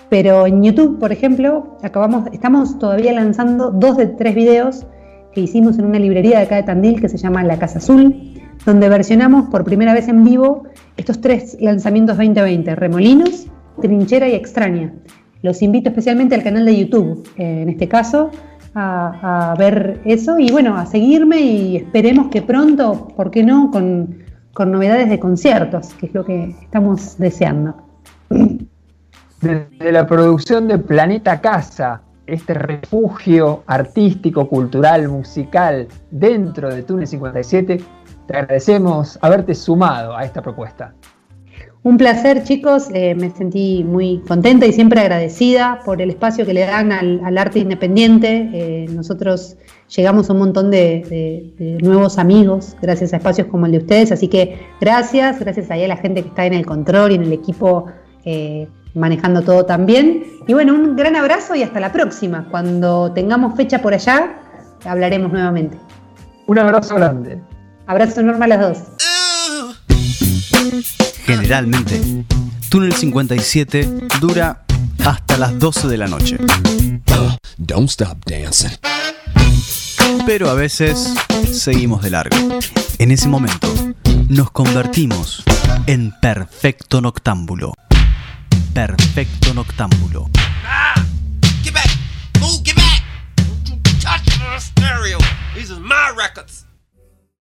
pero 0.09 0.45
en 0.47 0.63
YouTube, 0.63 0.99
por 0.99 1.11
ejemplo, 1.11 1.77
acabamos, 1.81 2.27
estamos 2.31 2.77
todavía 2.79 3.13
lanzando 3.13 3.71
dos 3.71 3.97
de 3.97 4.07
tres 4.07 4.35
videos 4.35 4.85
que 5.33 5.41
hicimos 5.41 5.77
en 5.77 5.85
una 5.85 5.99
librería 5.99 6.39
de 6.39 6.45
acá 6.45 6.55
de 6.55 6.63
Tandil 6.63 7.01
que 7.01 7.09
se 7.09 7.17
llama 7.17 7.43
La 7.43 7.59
Casa 7.59 7.79
Azul, 7.79 8.33
donde 8.65 8.89
versionamos 8.89 9.49
por 9.49 9.63
primera 9.63 9.93
vez 9.93 10.07
en 10.07 10.23
vivo 10.23 10.63
estos 10.97 11.21
tres 11.21 11.57
lanzamientos 11.59 12.17
2020, 12.17 12.75
Remolinos, 12.75 13.47
Trinchera 13.81 14.29
y 14.29 14.33
Extraña. 14.33 14.93
Los 15.41 15.61
invito 15.61 15.89
especialmente 15.89 16.35
al 16.35 16.43
canal 16.43 16.65
de 16.65 16.77
YouTube, 16.77 17.27
eh, 17.37 17.61
en 17.61 17.69
este 17.69 17.87
caso, 17.87 18.31
a, 18.73 19.55
ver 19.57 20.01
eso 20.05 20.37
y 20.39 20.51
bueno, 20.51 20.77
a 20.77 20.85
seguirme 20.85 21.39
y 21.39 21.77
esperemos 21.77 22.27
que 22.29 22.41
pronto, 22.41 23.07
¿por 23.15 23.31
qué 23.31 23.43
no?, 23.43 23.71
con, 23.71 24.23
novedades 24.71 25.09
de 25.09 25.19
conciertos, 25.19 25.93
que 25.95 26.07
es 26.07 26.13
lo 26.13 26.25
que 26.25 26.55
estamos 26.61 27.17
deseando. 27.17 27.75
Desde 29.45 29.91
la 29.91 30.07
producción 30.07 30.67
de 30.67 30.79
Planeta 30.79 31.39
Casa, 31.39 32.01
este 32.25 32.55
refugio 32.55 33.61
artístico, 33.67 34.49
cultural, 34.49 35.07
musical 35.07 35.87
dentro 36.09 36.73
de 36.73 36.81
Túnel 36.81 37.05
57, 37.05 37.77
te 38.25 38.35
agradecemos 38.35 39.19
haberte 39.21 39.53
sumado 39.53 40.17
a 40.17 40.23
esta 40.23 40.41
propuesta. 40.41 40.95
Un 41.83 41.97
placer, 41.97 42.43
chicos. 42.43 42.87
Eh, 42.91 43.13
me 43.13 43.29
sentí 43.29 43.83
muy 43.83 44.17
contenta 44.27 44.65
y 44.65 44.73
siempre 44.73 45.01
agradecida 45.01 45.79
por 45.85 46.01
el 46.01 46.09
espacio 46.09 46.43
que 46.43 46.55
le 46.55 46.61
dan 46.61 46.91
al, 46.91 47.37
arte 47.37 47.59
independiente. 47.59 48.49
Eh, 48.51 48.87
nosotros 48.89 49.57
llegamos 49.95 50.27
a 50.27 50.33
un 50.33 50.39
montón 50.39 50.71
de, 50.71 51.77
nuevos 51.83 52.17
amigos 52.17 52.75
gracias 52.81 53.13
a 53.13 53.17
espacios 53.17 53.45
como 53.45 53.67
el 53.67 53.73
de 53.73 53.77
ustedes. 53.77 54.11
Así 54.11 54.27
que 54.27 54.57
gracias, 54.81 55.39
gracias 55.39 55.69
a 55.69 55.75
la 55.75 55.97
gente 55.97 56.23
que 56.23 56.29
está 56.29 56.47
en 56.47 56.55
el 56.55 56.65
control 56.65 57.11
y 57.11 57.15
en 57.15 57.21
el 57.25 57.33
equipo 57.33 57.85
eh, 58.23 58.67
manejando 58.95 59.41
todo 59.41 59.65
también. 59.65 60.39
Y 60.47 60.53
bueno, 60.53 60.73
un 60.73 60.95
gran 60.95 61.15
abrazo 61.15 61.55
y 61.55 61.63
hasta 61.63 61.79
la 61.79 61.91
próxima. 61.91 62.47
Cuando 62.49 63.11
tengamos 63.11 63.55
fecha 63.55 63.81
por 63.81 63.93
allá, 63.93 64.37
hablaremos 64.85 65.31
nuevamente. 65.31 65.77
Un 66.47 66.59
abrazo 66.59 66.95
grande. 66.95 67.41
Abrazo 67.87 68.21
enorme 68.21 68.45
a 68.45 68.47
las 68.47 68.59
dos. 68.61 68.77
Generalmente, 71.25 72.25
Túnel 72.69 72.93
57 72.93 74.07
dura 74.21 74.63
hasta 75.03 75.37
las 75.37 75.59
12 75.59 75.87
de 75.87 75.97
la 75.97 76.07
noche. 76.07 76.37
Don't 77.57 77.89
stop 77.89 78.17
dancing. 78.25 78.77
Pero 80.25 80.49
a 80.49 80.53
veces 80.53 81.13
seguimos 81.51 82.01
de 82.03 82.11
largo. 82.11 82.37
En 82.97 83.11
ese 83.11 83.27
momento, 83.27 83.67
nos 84.29 84.51
convertimos 84.51 85.43
en 85.87 86.11
perfecto 86.19 87.01
noctámbulo 87.01 87.73
perfecto 88.75 89.53
noctámbulo. 89.53 90.29
Ah, 90.65 91.01
get 91.63 91.73
back. 91.73 91.89
Move, 92.41 92.61
get 92.61 92.75
back. 92.75 93.01
Don't 93.37 93.69
you 93.69 93.77
touch 94.01 94.27
my 94.39 94.59
stereo. 94.59 95.17
These 95.55 95.71
are 95.71 95.79
my 95.79 96.11
records. 96.15 96.65